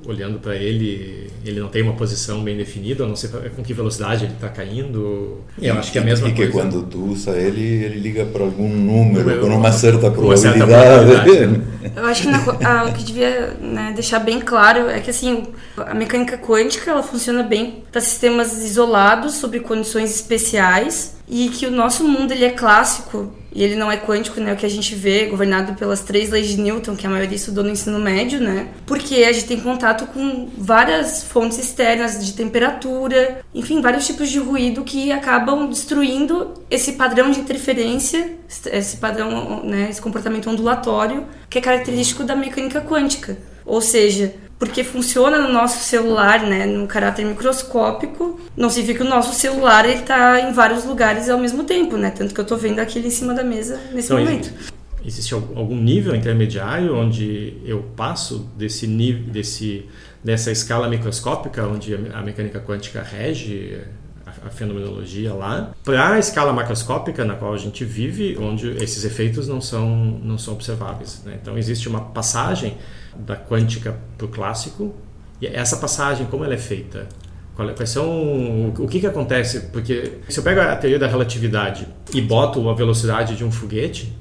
olhando 0.05 0.39
para 0.39 0.55
ele, 0.55 1.29
ele 1.43 1.59
não 1.59 1.67
tem 1.67 1.81
uma 1.81 1.93
posição 1.93 2.43
bem 2.43 2.55
definida, 2.55 3.03
eu 3.03 3.07
não 3.07 3.15
sei 3.15 3.29
com 3.55 3.63
que 3.63 3.73
velocidade 3.73 4.25
ele 4.25 4.33
está 4.33 4.49
caindo. 4.49 5.39
E 5.59 5.67
eu 5.67 5.75
acho 5.75 5.91
que 5.91 5.97
é 5.97 6.01
a 6.01 6.05
mesma 6.05 6.29
coisa. 6.29 6.43
E 6.43 6.47
que 6.47 6.51
quando 6.51 6.83
tu 6.83 7.05
usa 7.05 7.31
ele, 7.31 7.61
ele 7.61 7.99
liga 7.99 8.25
para 8.25 8.43
algum 8.43 8.69
número, 8.69 9.29
eu, 9.29 9.41
com 9.41 9.47
uma 9.47 9.71
certa 9.71 10.11
probabilidade. 10.11 10.61
Uma 10.61 10.67
certa 10.67 10.67
probabilidade 10.67 11.47
né? 11.47 11.61
Eu 11.95 12.05
acho 12.05 12.21
que 12.23 12.27
na, 12.29 12.83
o 12.85 12.93
que 12.93 13.03
devia 13.03 13.57
né, 13.59 13.91
deixar 13.93 14.19
bem 14.19 14.39
claro 14.39 14.89
é 14.89 14.99
que 14.99 15.09
assim, 15.09 15.43
a 15.77 15.93
mecânica 15.93 16.37
quântica 16.37 16.91
ela 16.91 17.03
funciona 17.03 17.43
bem 17.43 17.83
para 17.91 18.01
sistemas 18.01 18.63
isolados, 18.63 19.35
sob 19.35 19.59
condições 19.59 20.13
especiais, 20.13 21.15
e 21.27 21.49
que 21.49 21.65
o 21.65 21.71
nosso 21.71 22.03
mundo 22.03 22.31
ele 22.31 22.45
é 22.45 22.51
clássico 22.51 23.31
e 23.55 23.63
ele 23.63 23.77
não 23.77 23.89
é 23.89 23.95
quântico, 23.95 24.41
né? 24.41 24.51
O 24.51 24.57
que 24.57 24.65
a 24.65 24.69
gente 24.69 24.93
vê 24.93 25.27
governado 25.27 25.75
pelas 25.75 26.01
três 26.01 26.29
leis 26.29 26.49
de 26.49 26.59
Newton, 26.59 26.93
que 26.93 27.07
a 27.07 27.09
maioria 27.09 27.37
estudou 27.37 27.63
no 27.63 27.69
ensino 27.69 27.97
médio, 27.99 28.41
né? 28.41 28.67
Porque 28.85 29.15
a 29.23 29.31
gente 29.31 29.45
tem 29.45 29.59
contato 29.61 29.94
com 30.07 30.49
várias 30.57 31.23
fontes 31.23 31.57
externas 31.57 32.25
de 32.25 32.33
temperatura, 32.33 33.41
enfim, 33.53 33.81
vários 33.81 34.05
tipos 34.05 34.29
de 34.29 34.39
ruído 34.39 34.83
que 34.83 35.11
acabam 35.11 35.69
destruindo 35.69 36.53
esse 36.69 36.93
padrão 36.93 37.31
de 37.31 37.39
interferência, 37.39 38.37
esse 38.71 38.97
padrão, 38.97 39.63
né, 39.63 39.87
esse 39.89 40.01
comportamento 40.01 40.49
ondulatório 40.49 41.25
que 41.49 41.57
é 41.57 41.61
característico 41.61 42.23
da 42.23 42.35
mecânica 42.35 42.81
quântica. 42.81 43.37
Ou 43.65 43.81
seja, 43.81 44.35
porque 44.57 44.83
funciona 44.83 45.39
no 45.39 45.51
nosso 45.51 45.83
celular, 45.83 46.41
né, 46.41 46.65
no 46.65 46.87
caráter 46.87 47.25
microscópico, 47.25 48.39
não 48.55 48.69
significa 48.69 49.03
que 49.03 49.05
o 49.05 49.09
nosso 49.09 49.33
celular 49.33 49.87
ele 49.87 50.01
tá 50.01 50.39
em 50.39 50.53
vários 50.53 50.85
lugares 50.85 51.29
ao 51.29 51.37
mesmo 51.37 51.63
tempo, 51.63 51.97
né? 51.97 52.09
Tanto 52.09 52.33
que 52.33 52.39
eu 52.39 52.43
estou 52.43 52.57
vendo 52.57 52.79
aquele 52.79 53.07
em 53.07 53.11
cima 53.11 53.33
da 53.33 53.43
mesa 53.43 53.79
nesse 53.91 54.11
então, 54.11 54.19
momento. 54.19 54.53
Existe 55.05 55.33
algum 55.33 55.79
nível 55.79 56.15
intermediário 56.15 56.97
onde 56.97 57.57
eu 57.63 57.83
passo 57.95 58.49
desse 58.57 58.87
nível, 58.87 59.31
desse 59.31 59.85
dessa 60.23 60.51
escala 60.51 60.89
microscópica 60.89 61.67
onde 61.67 61.93
a 61.93 62.21
mecânica 62.23 62.59
quântica 62.59 63.03
rege 63.03 63.79
a 64.43 64.49
fenomenologia 64.49 65.33
lá, 65.33 65.71
para 65.83 66.13
a 66.13 66.19
escala 66.19 66.51
macroscópica 66.51 67.23
na 67.23 67.35
qual 67.35 67.53
a 67.53 67.57
gente 67.57 67.85
vive, 67.85 68.35
onde 68.39 68.69
esses 68.83 69.05
efeitos 69.05 69.47
não 69.47 69.61
são 69.61 69.87
não 70.23 70.37
são 70.37 70.53
observáveis. 70.53 71.21
Né? 71.23 71.37
Então 71.41 71.57
existe 71.57 71.87
uma 71.87 72.01
passagem 72.01 72.77
da 73.15 73.35
quântica 73.35 73.95
para 74.17 74.25
o 74.25 74.29
clássico. 74.29 74.95
E 75.41 75.47
essa 75.47 75.77
passagem, 75.77 76.25
como 76.27 76.43
ela 76.43 76.53
é 76.53 76.57
feita? 76.57 77.07
É, 77.57 77.73
quais 77.73 77.89
são, 77.89 78.73
o 78.77 78.87
que, 78.87 78.99
que 78.99 79.07
acontece? 79.07 79.67
Porque 79.71 80.19
se 80.27 80.39
eu 80.39 80.43
pego 80.43 80.59
a 80.59 80.75
teoria 80.75 80.99
da 80.99 81.07
relatividade 81.07 81.87
e 82.13 82.21
boto 82.21 82.69
a 82.69 82.73
velocidade 82.73 83.35
de 83.35 83.45
um 83.45 83.51
foguete 83.51 84.13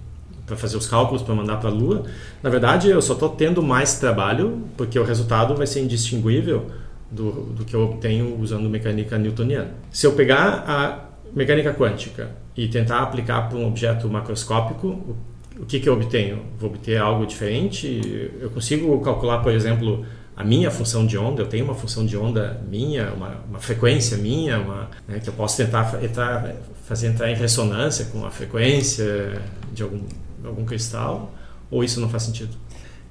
para 0.46 0.56
fazer 0.56 0.76
os 0.76 0.86
cálculos 0.86 1.22
para 1.22 1.34
mandar 1.34 1.56
para 1.56 1.70
a 1.70 1.72
Lua, 1.72 2.04
na 2.42 2.50
verdade 2.50 2.88
eu 2.88 3.00
só 3.00 3.14
estou 3.14 3.30
tendo 3.30 3.62
mais 3.62 3.98
trabalho 3.98 4.62
porque 4.76 4.98
o 4.98 5.04
resultado 5.04 5.54
vai 5.54 5.66
ser 5.66 5.80
indistinguível 5.80 6.70
do, 7.10 7.30
do 7.30 7.64
que 7.64 7.74
eu 7.74 7.82
obtenho 7.82 8.38
usando 8.40 8.68
mecânica 8.68 9.16
newtoniana. 9.16 9.72
Se 9.90 10.06
eu 10.06 10.12
pegar 10.12 10.64
a 10.66 11.04
mecânica 11.34 11.72
quântica 11.72 12.30
e 12.56 12.68
tentar 12.68 13.00
aplicar 13.00 13.48
para 13.48 13.58
um 13.58 13.66
objeto 13.66 14.08
macroscópico, 14.08 15.16
o 15.58 15.64
que, 15.64 15.78
que 15.78 15.88
eu 15.88 15.94
obtenho? 15.94 16.42
Vou 16.58 16.70
obter 16.70 16.98
algo 16.98 17.24
diferente? 17.26 18.30
Eu 18.40 18.50
consigo 18.50 19.00
calcular, 19.00 19.38
por 19.38 19.52
exemplo, 19.52 20.04
a 20.36 20.42
minha 20.42 20.70
função 20.70 21.06
de 21.06 21.16
onda, 21.16 21.42
eu 21.42 21.46
tenho 21.46 21.64
uma 21.64 21.74
função 21.74 22.04
de 22.04 22.16
onda 22.16 22.60
minha, 22.68 23.12
uma, 23.12 23.36
uma 23.48 23.58
frequência 23.60 24.16
minha, 24.16 24.58
uma, 24.58 24.90
né, 25.06 25.20
que 25.20 25.28
eu 25.28 25.32
posso 25.32 25.56
tentar 25.56 26.02
entrar, 26.02 26.52
fazer 26.84 27.06
entrar 27.06 27.30
em 27.30 27.36
ressonância 27.36 28.06
com 28.06 28.26
a 28.26 28.30
frequência 28.30 29.40
de 29.72 29.84
algum, 29.84 30.00
algum 30.46 30.64
cristal, 30.64 31.34
ou 31.70 31.82
isso 31.82 32.00
não 32.00 32.08
faz 32.08 32.24
sentido? 32.24 32.56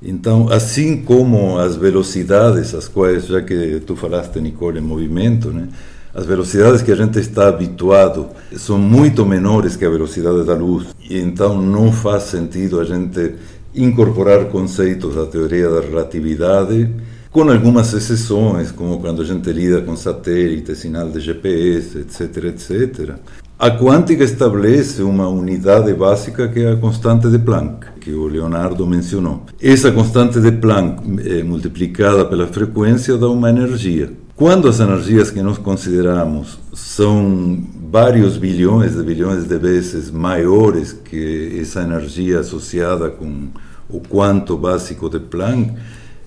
Então, 0.02 0.50
assim 0.52 1.02
como 1.02 1.58
as 1.58 1.76
velocidades, 1.76 2.76
as 2.76 2.88
quais, 2.88 3.28
já 3.28 3.42
que 3.42 3.80
tu 3.86 3.96
falaste, 3.96 4.40
Nicole, 4.40 4.80
em 4.80 4.82
movimento, 4.82 5.50
né, 5.50 5.70
as 6.14 6.26
velocidades 6.26 6.82
que 6.82 6.92
a 6.92 6.96
gente 6.96 7.18
está 7.20 7.48
habituado 7.48 8.28
são 8.56 8.78
muito 8.78 9.26
menores 9.26 9.76
que 9.76 9.86
a 9.86 9.90
velocidade 9.90 10.44
da 10.44 10.54
luz, 10.54 10.88
e 11.10 11.18
então 11.18 11.60
não 11.60 11.92
faz 11.92 12.24
sentido 12.24 12.80
a 12.80 12.84
gente 12.84 13.36
incorporar 13.74 14.46
conceitos 14.46 15.16
da 15.16 15.26
teoria 15.26 15.70
da 15.70 15.82
relatividade, 15.82 16.90
com 17.32 17.50
algumas 17.50 17.92
exceções, 17.94 18.72
como 18.72 19.00
quando 19.00 19.24
a 19.24 19.26
gente 19.26 19.52
lida 19.52 19.82
com 19.82 19.96
satélites, 19.96 20.78
sinal 20.78 21.10
de 21.10 21.20
GPS, 21.20 21.98
etc, 21.98 22.44
etc. 22.44 23.16
A 23.64 23.72
quântica 23.72 24.26
estabelece 24.26 25.02
uma 25.04 25.30
unidade 25.30 25.94
básica 25.94 26.50
que 26.50 26.60
é 26.60 26.74
a 26.74 26.76
constante 26.76 27.30
de 27.30 27.40
Planck, 27.40 27.86
que 28.02 28.12
o 28.12 28.28
Leonardo 28.28 28.86
mencionou. 28.86 29.46
Essa 29.62 29.90
constante 29.90 30.42
de 30.42 30.52
Planck, 30.52 31.02
eh, 31.26 31.44
multiplicada 31.44 32.26
pela 32.26 32.46
frequência, 32.46 33.18
dá 33.18 33.30
uma 33.30 33.50
energia. 33.50 34.12
Quando 34.36 34.68
as 34.68 34.82
energias 34.82 35.32
que 35.32 35.42
nós 35.42 35.58
consideramos 35.58 36.60
são 36.74 37.58
vários 37.90 38.36
bilhões 38.36 38.98
de 38.98 39.02
bilhões 39.02 39.46
de 39.46 39.58
vezes 39.58 40.12
maiores 40.12 40.92
que 40.92 41.58
essa 41.62 41.84
energia 41.84 42.42
associada 42.42 43.12
com 43.12 43.48
o 43.90 44.02
quanto 44.02 44.58
básico 44.58 45.10
de 45.10 45.22
Planck, 45.22 45.72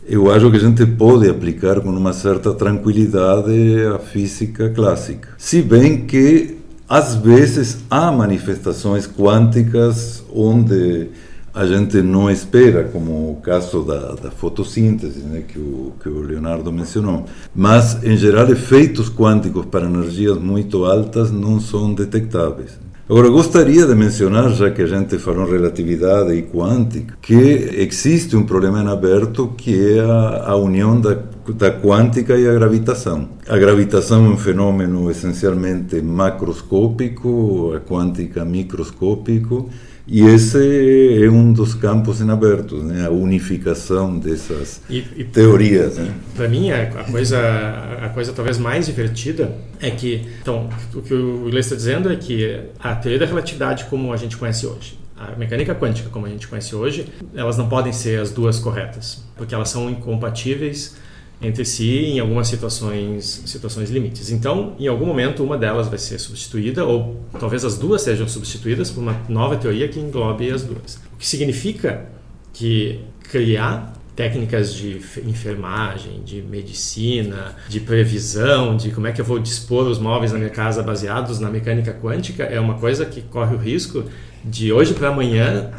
eu 0.09 0.33
acho 0.33 0.49
que 0.53 0.57
a 0.57 0.61
gente 0.61 0.87
pode 0.87 1.29
aplicar 1.29 1.81
com 1.81 1.91
uma 1.91 2.13
certa 2.13 2.55
tranquilidade 2.55 3.85
a 3.95 3.99
física 3.99 4.71
clássica. 4.71 5.31
Se 5.37 5.61
bem 5.61 6.07
que, 6.07 6.56
às 6.89 7.15
vezes, 7.17 7.79
há 7.91 8.13
manifestações 8.13 9.07
quânticas 9.07 10.23
onde 10.33 11.09
a 11.53 11.67
gente 11.67 12.03
não 12.03 12.31
espera, 12.31 12.85
como 12.85 13.31
o 13.31 13.41
caso 13.43 13.83
da, 13.83 14.15
da 14.15 14.31
fotossíntese, 14.31 15.21
né, 15.21 15.43
que, 15.49 15.59
o, 15.59 15.95
que 16.03 16.09
o 16.09 16.21
Leonardo 16.21 16.71
mencionou. 16.71 17.25
Mas, 17.55 18.05
em 18.05 18.17
geral, 18.17 18.47
efeitos 18.51 19.09
quânticos 19.09 19.65
para 19.65 19.87
energias 19.87 20.37
muito 20.39 20.85
altas 20.85 21.33
não 21.33 21.59
são 21.59 21.95
detectáveis. 21.95 22.79
Agora, 23.09 23.29
gostaria 23.31 23.87
de 23.87 23.95
mencionar, 23.95 24.51
já 24.51 24.71
que 24.71 24.83
a 24.83 24.87
gente 24.87 25.17
falou 25.19 25.49
em 25.49 25.53
relatividade 25.53 26.35
e 26.35 26.43
quântica, 26.43 27.17
que 27.23 27.35
existe 27.35 28.37
um 28.37 28.45
problema 28.45 28.83
em 28.83 28.89
aberto 28.89 29.49
que 29.57 29.97
é 29.97 30.01
a, 30.01 30.51
a 30.51 30.57
união 30.57 31.01
da, 31.01 31.17
da 31.53 31.71
quântica 31.71 32.37
e 32.37 32.49
a 32.49 32.53
gravitação. 32.53 33.29
A 33.49 33.57
gravitação 33.57 34.27
é 34.27 34.29
um 34.29 34.37
fenômeno 34.37 35.11
essencialmente 35.11 36.01
macroscópico, 36.01 37.73
a 37.75 37.81
quântica 37.81 38.45
microscópico, 38.45 39.69
e 40.09 40.23
esse 40.23 41.25
é 41.25 41.29
um 41.29 41.53
dos 41.53 41.75
campos 41.75 42.21
em 42.21 42.31
aberto, 42.31 42.77
né? 42.77 43.07
a 43.07 43.11
unificação 43.11 44.17
dessas 44.17 44.81
e, 44.89 45.05
e 45.17 45.25
teorias. 45.25 45.97
Né? 45.97 46.15
Para 46.37 46.49
mim, 46.49 46.71
a, 46.71 46.83
a, 46.83 47.05
coisa, 47.05 47.39
a 48.03 48.09
coisa 48.11 48.33
talvez 48.33 48.57
mais 48.57 48.87
divertida 48.87 49.57
é 49.81 49.91
que, 49.91 50.25
então, 50.41 50.71
o 50.95 51.03
que 51.03 51.13
o 51.13 51.49
Iglesias 51.49 51.67
está 51.67 51.77
dizendo 51.77 52.13
é 52.13 52.15
que 52.15 52.61
a 52.79 52.95
teoria 52.95 53.19
da 53.19 53.27
relatividade 53.27 53.87
como 53.87 54.13
a 54.13 54.17
gente 54.17 54.37
conhece 54.37 54.65
hoje, 54.65 54.97
a 55.17 55.35
mecânica 55.37 55.75
quântica 55.75 56.09
como 56.09 56.27
a 56.27 56.29
gente 56.29 56.47
conhece 56.47 56.77
hoje, 56.77 57.09
elas 57.35 57.59
não 57.59 57.69
podem 57.69 57.93
ser 57.93 58.21
as 58.21 58.31
duas 58.31 58.61
corretas, 58.61 59.25
porque 59.37 59.57
elas 59.57 59.71
são 59.71 59.91
incompatíveis 59.91 60.95
entre 61.41 61.65
si 61.65 62.07
em 62.07 62.21
algumas 62.21 62.49
situações, 62.49 63.43
situações 63.47 63.91
limites. 63.91 64.31
Então, 64.31 64.75
em 64.79 64.87
algum 64.87 65.07
momento, 65.07 65.45
uma 65.45 65.59
delas 65.59 65.89
vai 65.89 65.99
ser 65.99 66.19
substituída, 66.19 66.85
ou 66.85 67.21
talvez 67.39 67.65
as 67.65 67.77
duas 67.77 68.03
sejam 68.03 68.27
substituídas 68.27 68.91
por 68.91 69.01
uma 69.01 69.21
nova 69.29 69.57
teoria 69.57 69.89
que 69.89 70.01
englobe 70.01 70.51
as 70.51 70.63
duas. 70.63 70.97
O 71.15 71.19
que 71.19 71.27
significa 71.27 72.07
que 72.53 73.01
criar 73.31 73.93
técnicas 74.17 74.73
de 74.73 74.99
enfermagem, 75.27 76.23
de 76.25 76.41
medicina, 76.41 77.55
de 77.69 77.81
previsão, 77.81 78.75
de 78.75 78.91
como 78.91 79.07
é 79.07 79.13
que 79.13 79.21
eu 79.21 79.25
vou 79.25 79.39
dispor 79.39 79.87
os 79.87 79.99
móveis 79.99 80.33
na 80.33 80.39
minha 80.39 80.51
casa 80.51 80.83
baseados 80.83 81.39
na 81.39 81.51
mecânica 81.51 81.93
quântica 81.93 82.45
é 82.45 82.59
uma 82.59 82.75
coisa 82.79 83.05
que 83.05 83.21
corre 83.21 83.55
o 83.55 83.59
risco 83.59 84.05
de 84.43 84.73
hoje 84.73 84.95
para 84.95 85.09
amanhã 85.09 85.71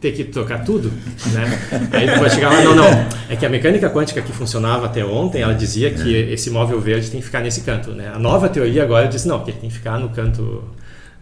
ter 0.00 0.12
que 0.12 0.24
trocar 0.24 0.64
tudo, 0.64 0.92
né? 1.32 1.58
Aí 1.92 2.06
depois 2.06 2.32
chegar 2.32 2.50
lá, 2.50 2.62
não, 2.62 2.74
não, 2.74 2.84
é 3.28 3.36
que 3.36 3.46
a 3.46 3.48
mecânica 3.48 3.88
quântica 3.88 4.20
que 4.20 4.32
funcionava 4.32 4.86
até 4.86 5.04
ontem, 5.04 5.42
ela 5.42 5.54
dizia 5.54 5.90
que 5.90 6.14
é. 6.14 6.32
esse 6.32 6.50
móvel 6.50 6.80
verde 6.80 7.10
tem 7.10 7.20
que 7.20 7.26
ficar 7.26 7.40
nesse 7.40 7.62
canto, 7.62 7.92
né? 7.92 8.12
A 8.14 8.18
nova 8.18 8.48
teoria 8.48 8.82
agora 8.82 9.08
diz 9.08 9.24
não, 9.24 9.42
que 9.42 9.50
ele 9.50 9.58
tem 9.58 9.70
que 9.70 9.76
ficar 9.76 9.98
no 9.98 10.10
canto 10.10 10.62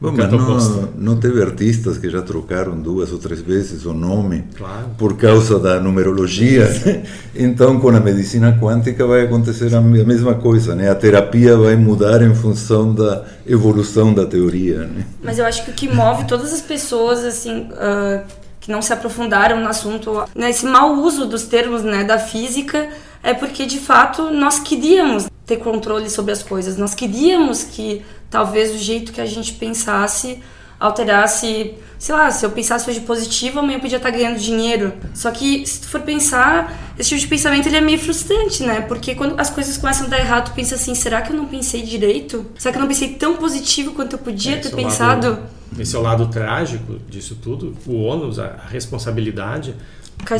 Bom, 0.00 0.12
mas 0.12 0.28
não, 0.30 0.88
não, 0.98 1.16
teve 1.16 1.40
artistas 1.40 1.96
que 1.96 2.10
já 2.10 2.20
trocaram 2.20 2.78
duas 2.78 3.12
ou 3.12 3.18
três 3.18 3.40
vezes 3.40 3.86
o 3.86 3.94
nome 3.94 4.44
claro. 4.54 4.88
por 4.98 5.16
causa 5.16 5.58
da 5.58 5.80
numerologia. 5.80 6.68
então, 7.34 7.78
com 7.78 7.88
a 7.88 8.00
medicina 8.00 8.58
quântica 8.60 9.06
vai 9.06 9.22
acontecer 9.22 9.74
a 9.74 9.80
mesma 9.80 10.34
coisa, 10.34 10.74
né? 10.74 10.90
A 10.90 10.94
terapia 10.94 11.56
vai 11.56 11.76
mudar 11.76 12.20
em 12.22 12.34
função 12.34 12.92
da 12.92 13.24
evolução 13.46 14.12
da 14.12 14.26
teoria. 14.26 14.80
Né? 14.80 15.06
Mas 15.22 15.38
eu 15.38 15.46
acho 15.46 15.64
que 15.64 15.70
o 15.70 15.74
que 15.74 15.88
move 15.88 16.24
todas 16.24 16.52
as 16.52 16.60
pessoas, 16.60 17.24
assim, 17.24 17.68
uh, 17.70 18.22
que 18.64 18.72
não 18.72 18.80
se 18.80 18.94
aprofundaram 18.94 19.60
no 19.60 19.68
assunto, 19.68 20.24
nesse 20.34 20.64
mau 20.64 20.94
uso 20.94 21.26
dos 21.26 21.42
termos, 21.42 21.82
né, 21.82 22.02
da 22.02 22.18
física, 22.18 22.88
é 23.22 23.34
porque 23.34 23.66
de 23.66 23.78
fato 23.78 24.30
nós 24.30 24.58
queríamos 24.58 25.26
ter 25.44 25.58
controle 25.58 26.08
sobre 26.08 26.32
as 26.32 26.42
coisas, 26.42 26.78
nós 26.78 26.94
queríamos 26.94 27.62
que 27.62 28.02
talvez 28.30 28.74
o 28.74 28.78
jeito 28.78 29.12
que 29.12 29.20
a 29.20 29.26
gente 29.26 29.52
pensasse 29.52 30.42
alterasse, 30.86 31.74
sei 31.98 32.14
lá, 32.14 32.30
se 32.30 32.44
eu 32.44 32.50
pensasse 32.50 32.88
hoje 32.88 33.00
positivo, 33.00 33.58
amanhã 33.58 33.76
eu 33.76 33.80
podia 33.80 33.96
estar 33.96 34.10
ganhando 34.10 34.38
dinheiro. 34.38 34.92
Só 35.14 35.30
que 35.30 35.66
se 35.66 35.80
tu 35.80 35.88
for 35.88 36.02
pensar, 36.02 36.94
esse 36.98 37.08
tipo 37.10 37.20
de 37.20 37.26
pensamento 37.28 37.66
ele 37.66 37.76
é 37.76 37.80
meio 37.80 37.98
frustrante, 37.98 38.62
né? 38.62 38.82
Porque 38.82 39.14
quando 39.14 39.38
as 39.40 39.48
coisas 39.48 39.78
começam 39.78 40.06
a 40.06 40.10
dar 40.10 40.20
errado, 40.20 40.50
tu 40.50 40.54
pensa 40.54 40.74
assim, 40.74 40.94
será 40.94 41.22
que 41.22 41.32
eu 41.32 41.36
não 41.36 41.46
pensei 41.46 41.82
direito? 41.82 42.44
Será 42.58 42.72
que 42.72 42.78
eu 42.78 42.80
não 42.80 42.88
pensei 42.88 43.14
tão 43.14 43.36
positivo 43.36 43.92
quanto 43.92 44.14
eu 44.14 44.18
podia 44.18 44.56
é, 44.56 44.58
ter 44.58 44.74
pensado? 44.74 45.30
Lado, 45.30 45.42
esse 45.78 45.96
é 45.96 45.98
o 45.98 46.02
lado 46.02 46.26
trágico 46.28 46.98
disso 47.08 47.36
tudo, 47.42 47.74
o 47.86 48.02
ônus, 48.02 48.38
a 48.38 48.56
responsabilidade 48.68 49.74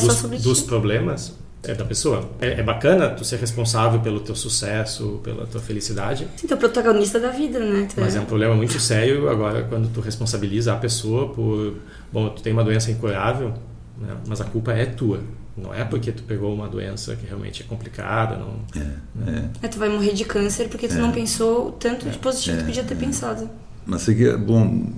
dos, 0.01 0.43
dos 0.43 0.61
problemas 0.61 1.35
é 1.67 1.75
da 1.75 1.85
pessoa. 1.85 2.29
É, 2.41 2.61
é, 2.61 2.63
bacana 2.63 3.11
tu 3.11 3.25
ser 3.25 3.39
responsável 3.39 4.01
pelo 4.01 4.21
teu 4.21 4.35
sucesso, 4.35 5.21
pela 5.23 5.47
tua 5.47 5.61
felicidade. 5.61 6.29
Sim, 6.37 6.47
tu 6.47 6.53
é 6.53 6.57
o 6.57 6.59
protagonista 6.59 7.19
da 7.19 7.31
vida, 7.31 7.59
né? 7.59 7.89
Tu 7.93 8.01
Mas 8.01 8.17
é 8.17 8.21
um 8.21 8.25
problema 8.25 8.55
muito 8.55 8.79
sério 8.81 9.29
agora 9.29 9.65
quando 9.65 9.89
tu 9.93 10.01
responsabiliza 10.01 10.73
a 10.73 10.77
pessoa 10.77 11.33
por, 11.33 11.77
bom, 12.13 12.29
tu 12.31 12.43
tem 12.43 12.53
uma 12.53 12.65
doença 12.65 12.91
incurável, 12.91 13.55
né? 13.99 14.17
mas 14.27 14.41
a 14.41 14.45
culpa 14.45 14.73
é 14.73 14.87
tua. 14.87 15.21
Não 15.57 15.73
é 15.73 15.85
porque 15.85 16.11
tu 16.11 16.25
pegou 16.25 16.53
uma 16.53 16.69
doença 16.69 17.15
que 17.15 17.27
realmente 17.27 17.63
é 17.63 17.67
complicada, 17.67 18.37
não. 18.37 18.59
É, 18.75 18.85
né? 19.15 19.51
é. 19.63 19.67
é 19.67 19.69
tu 19.69 19.79
vai 19.79 19.89
morrer 19.89 20.13
de 20.13 20.25
câncer 20.25 20.69
porque 20.69 20.89
tu 20.89 20.95
é. 20.95 20.99
não 20.99 21.13
pensou 21.13 21.73
tanto 21.73 22.09
de 22.11 22.19
positivo 22.19 22.57
que 22.57 22.63
tu 22.65 22.67
podia 22.67 22.85
ter 22.85 22.97
pensado. 22.97 23.49
Mas 23.87 24.09
é 24.09 24.15
que, 24.15 24.37
bom, 24.37 24.93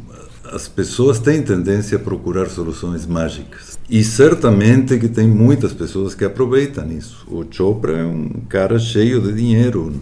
as 0.53 0.69
pessoas 0.69 1.19
têm 1.19 1.43
tendência 1.43 1.97
a 1.97 2.01
procurar 2.01 2.47
soluções 2.49 3.07
mágicas. 3.07 3.79
E 3.89 4.03
certamente 4.03 4.99
que 4.99 5.09
tem 5.09 5.27
muitas 5.27 5.73
pessoas 5.73 6.15
que 6.15 6.25
aproveitam 6.25 6.91
isso. 6.91 7.27
O 7.29 7.45
Chopra 7.51 7.93
é 7.99 8.05
um 8.05 8.29
cara 8.49 8.79
cheio 8.79 9.21
de 9.21 9.33
dinheiro, 9.33 9.93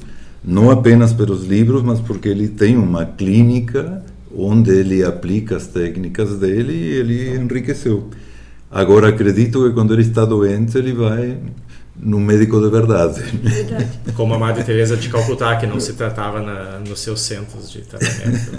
não 0.42 0.70
apenas 0.70 1.12
pelos 1.12 1.44
livros, 1.44 1.82
mas 1.82 2.00
porque 2.00 2.28
ele 2.28 2.48
tem 2.48 2.76
uma 2.76 3.04
clínica 3.04 4.02
onde 4.36 4.70
ele 4.70 5.04
aplica 5.04 5.56
as 5.56 5.66
técnicas 5.66 6.38
dele 6.38 6.72
e 6.72 6.92
ele 6.94 7.36
enriqueceu. 7.36 8.08
Agora 8.70 9.08
acredito 9.08 9.62
que 9.62 9.72
quando 9.72 9.92
ele 9.92 10.02
está 10.02 10.24
doente 10.24 10.76
ele 10.76 10.92
vai 10.92 11.38
no 11.96 12.18
médico 12.18 12.60
de 12.60 12.68
verdade. 12.68 13.20
verdade. 13.20 13.88
Como 14.16 14.34
a 14.34 14.38
Madre 14.38 14.64
Teresa 14.64 14.96
de 14.96 15.08
Calcutá, 15.08 15.56
que 15.56 15.66
não 15.66 15.78
se 15.78 15.92
tratava 15.92 16.40
na, 16.40 16.78
nos 16.80 17.00
seus 17.00 17.20
centros 17.20 17.70
de 17.70 17.82
tratamento. 17.82 18.52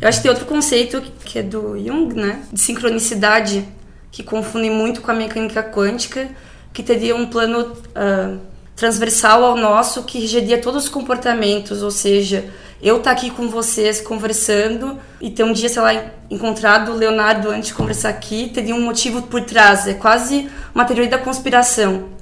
Eu 0.00 0.08
acho 0.08 0.18
que 0.18 0.22
tem 0.22 0.30
outro 0.30 0.46
conceito 0.46 1.02
que 1.24 1.38
é 1.38 1.42
do 1.42 1.78
Jung, 1.78 2.14
né? 2.14 2.42
De 2.52 2.60
sincronicidade, 2.60 3.66
que 4.10 4.22
confunde 4.22 4.68
muito 4.68 5.00
com 5.00 5.10
a 5.10 5.14
mecânica 5.14 5.62
quântica, 5.62 6.28
que 6.72 6.82
teria 6.82 7.16
um 7.16 7.26
plano 7.26 7.72
uh, 7.72 8.38
transversal 8.76 9.44
ao 9.44 9.56
nosso 9.56 10.02
que 10.02 10.20
regeria 10.20 10.60
todos 10.60 10.84
os 10.84 10.88
comportamentos, 10.88 11.82
ou 11.82 11.90
seja, 11.90 12.44
eu 12.82 12.98
estar 12.98 13.14
tá 13.14 13.16
aqui 13.16 13.30
com 13.30 13.48
vocês 13.48 14.00
conversando 14.00 14.98
e 15.20 15.30
ter 15.30 15.44
um 15.44 15.52
dia, 15.52 15.68
sei 15.68 15.80
lá, 15.80 16.04
encontrado 16.30 16.92
o 16.92 16.94
Leonardo 16.94 17.48
antes 17.48 17.68
de 17.68 17.74
conversar 17.74 18.10
aqui, 18.10 18.50
teria 18.52 18.74
um 18.74 18.82
motivo 18.82 19.22
por 19.22 19.40
trás. 19.42 19.86
É 19.86 19.94
quase 19.94 20.50
uma 20.74 20.84
teoria 20.84 21.08
da 21.08 21.18
conspiração 21.18 22.13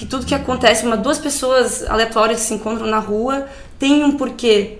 que 0.00 0.06
tudo 0.06 0.24
que 0.24 0.34
acontece, 0.34 0.86
uma 0.86 0.96
duas 0.96 1.18
pessoas 1.18 1.82
aleatórias 1.86 2.40
que 2.40 2.46
se 2.46 2.54
encontram 2.54 2.86
na 2.86 2.98
rua 2.98 3.46
tem 3.78 4.02
um 4.02 4.12
porquê. 4.12 4.78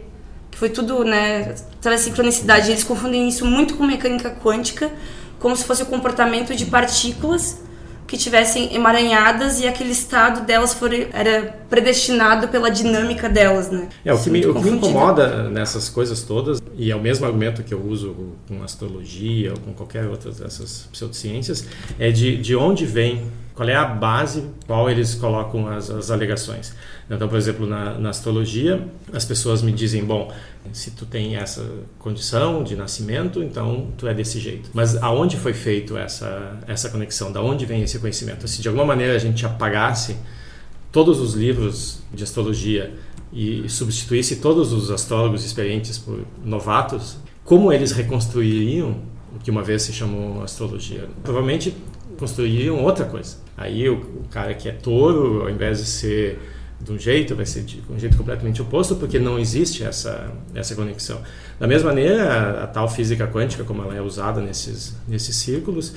Que 0.51 0.57
foi 0.57 0.71
tudo, 0.71 1.05
né, 1.05 1.55
sincronicidade. 1.99 2.71
Eles 2.71 2.83
confundem 2.83 3.29
isso 3.29 3.45
muito 3.45 3.77
com 3.77 3.87
mecânica 3.87 4.31
quântica, 4.31 4.91
como 5.39 5.55
se 5.55 5.65
fosse 5.65 5.83
o 5.83 5.87
comportamento 5.87 6.57
de 6.57 6.65
partículas 6.65 7.61
que 8.07 8.17
tivessem 8.17 8.75
emaranhadas 8.75 9.61
e 9.61 9.69
aquele 9.69 9.93
estado 9.93 10.47
delas 10.47 10.73
for, 10.73 10.91
era 10.91 11.55
predestinado 11.69 12.49
pela 12.49 12.71
dinâmica 12.71 13.29
delas, 13.29 13.71
né? 13.71 13.91
É, 14.03 14.15
o 14.15 14.19
que, 14.19 14.31
me, 14.31 14.45
o 14.47 14.55
que 14.55 14.63
me 14.63 14.71
incomoda 14.71 15.51
nessas 15.51 15.91
coisas 15.91 16.23
todas, 16.23 16.63
e 16.77 16.91
é 16.91 16.97
o 16.97 17.01
mesmo 17.01 17.27
argumento 17.27 17.63
que 17.63 17.75
eu 17.75 17.81
uso 17.87 18.17
com 18.49 18.63
astrologia 18.65 19.53
ou 19.53 19.61
com 19.61 19.75
qualquer 19.75 20.07
outra 20.07 20.33
dessas 20.33 20.89
pseudociências, 20.91 21.67
é 21.99 22.11
de, 22.11 22.39
de 22.39 22.57
onde 22.57 22.87
vem 22.87 23.31
qual 23.55 23.69
é 23.69 23.75
a 23.75 23.85
base 23.85 24.45
qual 24.67 24.89
eles 24.89 25.15
colocam 25.15 25.69
as, 25.69 25.91
as 25.91 26.11
alegações. 26.11 26.75
Então, 27.11 27.29
por 27.29 27.37
exemplo, 27.37 27.67
na, 27.67 27.99
na, 27.99 28.11
astrologia, 28.11 28.87
as 29.13 29.25
pessoas 29.25 29.63
me 29.63 29.73
dizem, 29.73 30.05
bom, 30.05 30.33
se 30.73 30.93
tu 30.93 31.05
tem 31.05 31.37
essa 31.37 31.67
condição 31.99 32.63
de 32.63 32.77
nascimento, 32.77 33.43
então 33.43 33.89
tu 33.99 34.07
é 34.07 34.15
desse 34.15 34.39
jeito. 34.39 34.71
Mas 34.73 34.97
aonde 35.03 35.37
foi 35.37 35.53
feito 35.53 35.97
essa 35.97 36.59
essa 36.67 36.89
conexão? 36.89 37.33
Da 37.33 37.43
onde 37.43 37.67
vem 37.67 37.83
esse 37.83 37.99
conhecimento? 37.99 38.47
Se 38.47 38.63
de 38.63 38.69
alguma 38.69 38.87
maneira 38.87 39.15
a 39.15 39.19
gente 39.19 39.45
apagasse 39.45 40.17
todos 40.93 41.21
os 41.21 41.35
livros 41.35 42.01
de 42.13 42.25
astrologia 42.25 42.95
e 43.33 43.69
substituísse 43.69 44.37
todos 44.37 44.73
os 44.73 44.91
astrólogos 44.91 45.45
experientes 45.45 45.99
por 45.99 46.21
novatos, 46.45 47.17
como 47.45 47.73
eles 47.73 47.93
reconstruiriam 47.93 48.97
o 49.35 49.39
que 49.39 49.51
uma 49.51 49.63
vez 49.63 49.83
se 49.83 49.93
chamou 49.93 50.43
astrologia? 50.43 51.09
Provavelmente 51.23 51.75
construiriam 52.21 52.85
outra 52.85 53.07
coisa. 53.07 53.39
Aí 53.57 53.89
o, 53.89 53.95
o, 53.95 54.25
cara 54.31 54.55
que 54.55 54.69
é 54.69 54.73
touro, 54.73 55.43
ao 55.43 55.51
invés 55.51 55.79
de 55.79 55.87
ser 55.87 56.39
de 56.81 56.93
um 56.93 56.99
jeito, 56.99 57.35
vai 57.35 57.45
ser 57.45 57.63
de 57.63 57.83
um 57.91 57.99
jeito 57.99 58.17
completamente 58.17 58.63
oposto, 58.63 58.95
porque 58.95 59.19
não 59.19 59.39
existe 59.39 59.83
essa, 59.83 60.33
essa 60.55 60.75
conexão. 60.75 61.21
Da 61.59 61.67
mesma 61.67 61.89
maneira, 61.89 62.25
a, 62.33 62.65
a 62.65 62.67
tal 62.67 62.89
física 62.89 63.27
quântica, 63.27 63.65
como 63.65 63.83
ela 63.83 63.95
é 63.95 64.01
usada 64.01 64.41
nesses, 64.41 64.95
nesses 65.09 65.37
círculos, 65.37 65.95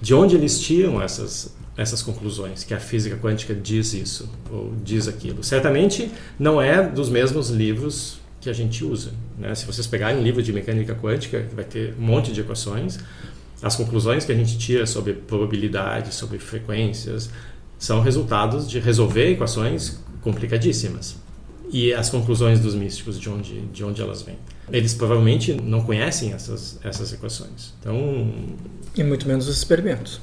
de 0.00 0.14
onde 0.14 0.34
eles 0.34 0.58
tiram 0.58 1.00
essas, 1.00 1.54
essas 1.76 2.02
conclusões, 2.02 2.64
que 2.64 2.74
a 2.74 2.80
física 2.80 3.16
quântica 3.16 3.54
diz 3.54 3.94
isso, 3.94 4.28
ou 4.50 4.72
diz 4.82 5.06
aquilo. 5.06 5.42
Certamente 5.44 6.10
não 6.38 6.60
é 6.60 6.82
dos 6.82 7.08
mesmos 7.08 7.50
livros 7.50 8.18
que 8.40 8.50
a 8.50 8.52
gente 8.52 8.84
usa. 8.84 9.12
Né? 9.38 9.54
Se 9.54 9.64
vocês 9.64 9.86
pegarem 9.86 10.18
um 10.18 10.22
livro 10.22 10.42
de 10.42 10.52
mecânica 10.52 10.94
quântica, 10.94 11.46
vai 11.54 11.64
ter 11.64 11.94
um 11.98 12.02
monte 12.02 12.32
de 12.32 12.40
equações, 12.40 12.98
as 13.64 13.74
conclusões 13.74 14.26
que 14.26 14.30
a 14.30 14.34
gente 14.34 14.58
tira 14.58 14.84
sobre 14.84 15.14
probabilidade, 15.14 16.14
sobre 16.14 16.38
frequências, 16.38 17.30
são 17.78 18.02
resultados 18.02 18.68
de 18.68 18.78
resolver 18.78 19.30
equações 19.30 20.00
complicadíssimas. 20.20 21.16
E 21.72 21.92
as 21.94 22.10
conclusões 22.10 22.60
dos 22.60 22.74
místicos, 22.74 23.18
de 23.18 23.30
onde, 23.30 23.60
de 23.72 23.82
onde 23.82 24.02
elas 24.02 24.20
vêm? 24.20 24.36
Eles 24.70 24.92
provavelmente 24.92 25.54
não 25.54 25.80
conhecem 25.80 26.34
essas, 26.34 26.78
essas 26.84 27.14
equações. 27.14 27.72
Então... 27.80 28.30
E 28.94 29.02
muito 29.02 29.26
menos 29.26 29.48
os 29.48 29.56
experimentos. 29.56 30.20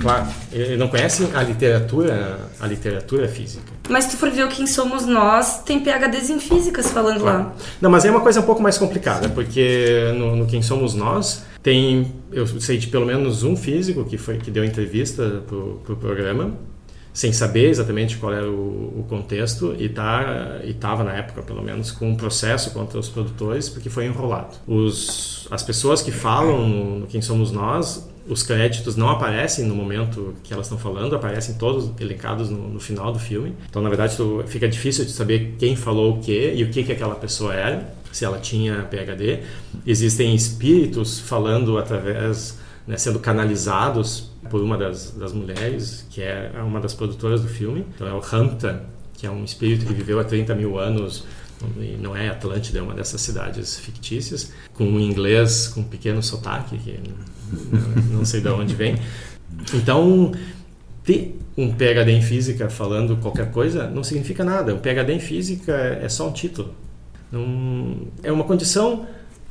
Claro, 0.00 0.26
eles 0.52 0.78
não 0.78 0.88
conhecem 0.88 1.28
a 1.34 1.42
literatura, 1.44 2.40
a 2.58 2.66
literatura 2.66 3.28
física. 3.28 3.72
Mas 3.88 4.04
se 4.04 4.10
tu 4.10 4.16
for 4.16 4.30
ver 4.30 4.44
o 4.44 4.48
Quem 4.48 4.66
Somos 4.66 5.06
Nós, 5.06 5.62
tem 5.62 5.78
PHDs 5.78 6.28
em 6.28 6.40
físicas 6.40 6.90
falando 6.90 7.20
claro. 7.20 7.38
lá. 7.38 7.54
Não, 7.80 7.88
mas 7.88 8.04
é 8.04 8.10
uma 8.10 8.20
coisa 8.20 8.40
um 8.40 8.44
pouco 8.44 8.60
mais 8.60 8.76
complicada, 8.78 9.28
porque 9.28 10.12
no, 10.16 10.36
no 10.36 10.46
Quem 10.46 10.60
Somos 10.60 10.94
Nós 10.94 11.42
tem, 11.62 12.12
eu 12.32 12.46
sei 12.46 12.76
de 12.76 12.88
pelo 12.88 13.06
menos 13.06 13.42
um 13.42 13.56
físico 13.56 14.04
que 14.04 14.18
foi 14.18 14.38
que 14.38 14.50
deu 14.50 14.64
entrevista 14.64 15.42
para 15.46 15.56
o 15.56 15.80
pro 15.84 15.96
programa, 15.96 16.56
sem 17.12 17.32
saber 17.32 17.68
exatamente 17.68 18.16
qual 18.16 18.32
era 18.32 18.50
o, 18.50 19.00
o 19.00 19.06
contexto 19.08 19.76
e 19.78 19.88
tá 19.88 20.60
e 20.64 20.70
estava 20.70 21.04
na 21.04 21.12
época 21.12 21.42
pelo 21.42 21.62
menos 21.62 21.90
com 21.90 22.08
um 22.08 22.16
processo 22.16 22.70
contra 22.72 22.98
os 22.98 23.08
produtores 23.08 23.68
porque 23.68 23.90
foi 23.90 24.06
enrolado. 24.06 24.56
Os 24.66 25.46
as 25.50 25.62
pessoas 25.62 26.00
que 26.00 26.10
falam 26.10 26.66
no, 26.66 26.98
no 27.00 27.06
quem 27.06 27.20
somos 27.20 27.52
nós 27.52 28.10
os 28.26 28.42
créditos 28.42 28.96
não 28.96 29.08
aparecem 29.08 29.64
no 29.64 29.74
momento 29.74 30.34
que 30.42 30.52
elas 30.52 30.66
estão 30.66 30.78
falando, 30.78 31.14
aparecem 31.14 31.56
todos 31.56 31.90
elencados 32.00 32.48
no, 32.50 32.68
no, 32.68 32.80
final 32.80 33.12
do 33.12 33.18
filme. 33.18 33.52
Então, 33.68 33.82
na 33.82 33.88
verdade, 33.88 34.16
fica 34.46 34.68
difícil 34.68 35.04
de 35.04 35.10
saber 35.10 35.56
quem 35.58 35.74
falou 35.74 36.14
o 36.14 36.20
que 36.20 36.52
e 36.54 36.62
o 36.62 36.70
que, 36.70 36.84
que 36.84 36.92
aquela 36.92 37.16
pessoa 37.16 37.52
era, 37.52 37.92
se 38.12 38.24
ela 38.24 38.38
tinha 38.38 38.82
PhD. 38.82 39.40
Existem 39.86 40.34
espíritos 40.34 41.18
falando 41.18 41.78
através, 41.78 42.58
né, 42.86 42.96
sendo 42.96 43.18
canalizados 43.18 44.30
por 44.50 44.60
uma 44.60 44.76
das, 44.76 45.10
das 45.12 45.32
mulheres, 45.32 46.06
que 46.10 46.22
é 46.22 46.52
uma 46.62 46.80
das 46.80 46.94
produtoras 46.94 47.40
do 47.40 47.48
filme. 47.48 47.84
Então, 47.94 48.06
é 48.06 48.12
o 48.12 48.20
Hamta, 48.20 48.84
que 49.16 49.26
é 49.26 49.30
um 49.30 49.44
espírito 49.44 49.86
que 49.86 49.94
viveu 49.94 50.20
há 50.20 50.24
30 50.24 50.54
mil 50.54 50.78
anos 50.78 51.24
e 51.78 51.96
não 52.00 52.16
é 52.16 52.28
Atlântida, 52.28 52.78
é 52.78 52.82
uma 52.82 52.94
dessas 52.94 53.20
cidades 53.20 53.78
fictícias, 53.78 54.52
com 54.74 54.84
um 54.84 55.00
inglês 55.00 55.68
com 55.68 55.80
um 55.80 55.84
pequeno 55.84 56.22
sotaque, 56.22 56.76
que 56.78 56.98
não 58.10 58.24
sei 58.24 58.40
de 58.40 58.48
onde 58.48 58.74
vem. 58.74 58.96
Então, 59.74 60.32
ter 61.04 61.38
um 61.56 61.72
PhD 61.72 62.12
em 62.12 62.22
física 62.22 62.70
falando 62.70 63.16
qualquer 63.16 63.50
coisa 63.50 63.88
não 63.88 64.02
significa 64.02 64.44
nada. 64.44 64.74
Um 64.74 64.78
PhD 64.78 65.12
em 65.12 65.20
física 65.20 65.72
é 65.72 66.08
só 66.08 66.28
um 66.28 66.32
título. 66.32 66.74
Não, 67.32 68.08
é 68.22 68.30
uma 68.30 68.44
condição 68.44 69.06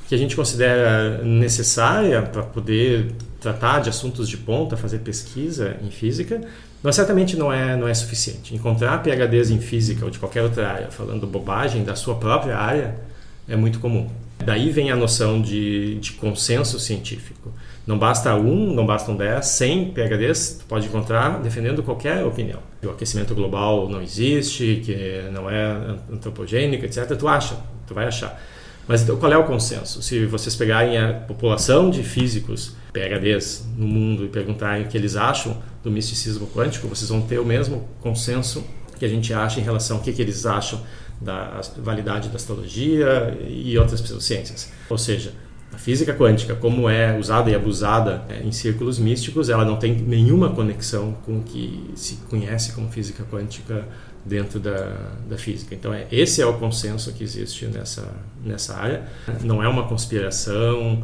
que 0.08 0.14
a 0.14 0.18
gente 0.18 0.36
considera 0.36 1.24
necessária 1.24 2.22
para 2.22 2.44
poder 2.44 3.14
tratar 3.40 3.80
de 3.80 3.90
assuntos 3.90 4.30
de 4.30 4.38
ponta, 4.38 4.78
fazer 4.78 5.00
pesquisa 5.00 5.78
em 5.82 5.90
física, 5.90 6.42
mas 6.84 6.96
certamente 6.96 7.36
não 7.36 7.52
é, 7.52 7.76
não 7.76 7.88
é 7.88 7.94
suficiente. 7.94 8.54
Encontrar 8.54 9.02
PHDs 9.02 9.50
em 9.50 9.60
física 9.60 10.06
ou 10.06 10.12
de 10.12 10.20
qualquer 10.20 10.44
outra 10.44 10.70
área 10.70 10.92
falando 10.92 11.26
bobagem 11.26 11.84
da 11.84 11.96
sua 11.96 12.16
própria 12.16 12.58
área 12.58 12.96
é 13.48 13.56
muito 13.56 13.80
comum. 13.80 14.10
Daí 14.46 14.70
vem 14.70 14.92
a 14.92 14.96
noção 14.96 15.42
de, 15.42 15.96
de 15.96 16.14
consenso 16.14 16.80
científico. 16.80 17.52
Não 17.92 18.00
basta 18.00 18.34
um, 18.36 18.74
não 18.74 18.86
bastam 18.86 19.18
dez, 19.18 19.48
cem 19.48 19.92
PHDs, 19.92 20.60
tu 20.62 20.66
pode 20.66 20.88
encontrar 20.88 21.42
defendendo 21.42 21.84
qualquer 21.84 22.24
opinião. 22.24 22.60
Que 22.80 22.88
o 22.88 22.92
aquecimento 22.92 23.36
global 23.36 23.90
não 23.90 24.02
existe, 24.02 24.82
que 24.86 25.30
não 25.34 25.50
é 25.50 25.98
antropogênico, 26.10 26.86
etc. 26.86 27.18
Tu 27.18 27.28
acha, 27.28 27.58
tu 27.86 27.94
vai 27.94 28.08
achar. 28.08 28.42
Mas 28.88 29.02
então, 29.02 29.18
qual 29.18 29.30
é 29.34 29.38
o 29.38 29.44
consenso? 29.44 30.02
Se 30.02 30.26
vocês 30.26 30.56
pegarem 30.56 30.98
a 30.98 31.12
população 31.12 31.90
de 31.90 32.02
físicos, 32.02 32.78
PHDs, 32.94 33.68
no 33.76 33.86
mundo 33.86 34.24
e 34.24 34.30
perguntarem 34.30 34.86
o 34.86 34.88
que 34.88 34.98
eles 34.98 35.18
acham 35.18 35.62
do 35.84 35.92
misticismo 35.92 36.48
quântico, 36.48 36.88
vocês 36.88 37.10
vão 37.10 37.20
ter 37.20 37.40
o 37.40 37.46
mesmo 37.46 37.90
consenso 38.00 38.64
que 38.98 39.04
a 39.04 39.10
gente 39.10 39.34
acha 39.34 39.60
em 39.60 39.64
relação 39.64 39.98
ao 39.98 40.04
que, 40.04 40.14
que 40.14 40.22
eles 40.22 40.46
acham 40.46 40.82
da 41.20 41.60
validade 41.78 42.30
da 42.30 42.38
astrologia 42.38 43.38
e 43.46 43.78
outras 43.78 44.00
pseudociências. 44.00 44.72
Ou 44.90 44.98
seja, 44.98 45.34
a 45.74 45.78
física 45.78 46.14
quântica, 46.14 46.54
como 46.56 46.90
é 46.90 47.18
usada 47.18 47.50
e 47.50 47.56
abusada 47.56 48.24
é, 48.28 48.42
em 48.44 48.52
círculos 48.52 49.00
místicos, 49.00 49.50
ela 49.50 49.64
não 49.64 49.78
tem 49.78 49.96
nenhuma 49.96 50.50
conexão 50.50 51.16
com 51.26 51.38
o 51.38 51.44
que 51.44 51.92
se 51.96 52.16
conhece 52.30 52.74
como 52.74 52.90
física 52.90 53.24
quântica 53.24 53.86
dentro 54.26 54.60
da, 54.60 54.98
da 55.30 55.38
física. 55.38 55.74
Então, 55.74 55.94
é, 55.94 56.08
esse 56.12 56.42
é 56.42 56.46
o 56.46 56.54
consenso 56.56 57.14
que 57.14 57.24
existe 57.24 57.66
nessa, 57.68 58.14
nessa 58.44 58.76
área. 58.76 59.04
Não 59.44 59.64
é 59.64 59.68
uma 59.68 59.88
conspiração, 59.88 61.02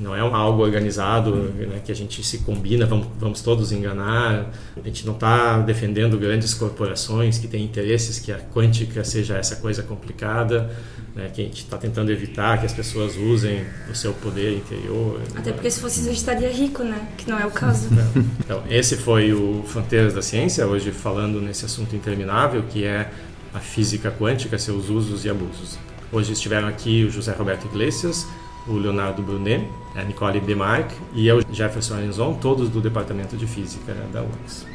não 0.00 0.16
é 0.16 0.20
algo 0.20 0.62
organizado 0.62 1.34
né, 1.34 1.80
que 1.84 1.92
a 1.92 1.94
gente 1.94 2.24
se 2.24 2.38
combina, 2.38 2.86
vamos, 2.86 3.06
vamos 3.18 3.42
todos 3.42 3.70
enganar. 3.70 4.50
A 4.76 4.86
gente 4.86 5.06
não 5.06 5.12
está 5.12 5.58
defendendo 5.58 6.18
grandes 6.18 6.54
corporações 6.54 7.38
que 7.38 7.46
têm 7.46 7.62
interesses 7.62 8.18
que 8.18 8.32
a 8.32 8.38
quântica 8.38 9.04
seja 9.04 9.36
essa 9.36 9.56
coisa 9.56 9.82
complicada, 9.82 10.70
né, 11.14 11.30
que 11.32 11.42
a 11.42 11.44
gente 11.44 11.62
está 11.64 11.76
tentando 11.76 12.10
evitar 12.10 12.58
que 12.58 12.66
as 12.66 12.72
pessoas 12.72 13.16
usem 13.16 13.62
o 13.90 13.94
seu 13.94 14.14
poder 14.14 14.56
interior. 14.56 15.20
Até 15.36 15.52
porque 15.52 15.70
se 15.70 15.80
fosse 15.80 16.00
isso 16.00 16.08
a 16.08 16.12
gente 16.12 16.18
estaria 16.18 16.50
rico, 16.50 16.82
né? 16.82 17.08
Que 17.18 17.28
não 17.28 17.38
é 17.38 17.46
o 17.46 17.50
caso. 17.50 17.88
Então, 17.90 18.24
então, 18.40 18.62
esse 18.70 18.96
foi 18.96 19.32
o 19.34 19.62
Fronteiras 19.66 20.14
da 20.14 20.22
Ciência, 20.22 20.66
hoje 20.66 20.92
falando 20.92 21.40
nesse 21.40 21.66
assunto 21.66 21.94
interminável 21.94 22.62
que 22.62 22.84
é 22.84 23.10
a 23.52 23.58
física 23.58 24.10
quântica, 24.10 24.58
seus 24.58 24.88
usos 24.88 25.24
e 25.24 25.30
abusos. 25.30 25.78
Hoje 26.12 26.32
estiveram 26.32 26.68
aqui 26.68 27.04
o 27.04 27.10
José 27.10 27.32
Roberto 27.32 27.66
Iglesias, 27.66 28.26
o 28.66 28.74
Leonardo 28.74 29.22
Brunet, 29.22 29.68
a 29.94 30.02
Nicole 30.02 30.40
Demarque 30.40 30.94
e 31.14 31.26
eu, 31.26 31.42
Jefferson 31.50 31.94
Arenzon, 31.94 32.34
todos 32.34 32.68
do 32.68 32.80
Departamento 32.80 33.36
de 33.36 33.46
Física 33.46 33.94
da 34.12 34.22
UFRGS. 34.22 34.66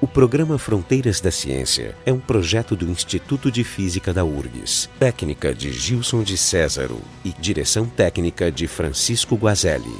O 0.00 0.06
programa 0.06 0.58
Fronteiras 0.58 1.18
da 1.20 1.30
Ciência 1.30 1.96
é 2.04 2.12
um 2.12 2.18
projeto 2.18 2.76
do 2.76 2.86
Instituto 2.90 3.50
de 3.50 3.64
Física 3.64 4.12
da 4.12 4.22
URGS, 4.22 4.90
técnica 4.98 5.54
de 5.54 5.72
Gilson 5.72 6.22
de 6.22 6.36
Césaro 6.36 7.00
e 7.24 7.32
direção 7.32 7.86
técnica 7.86 8.52
de 8.52 8.66
Francisco 8.68 9.34
Guazelli. 9.34 9.96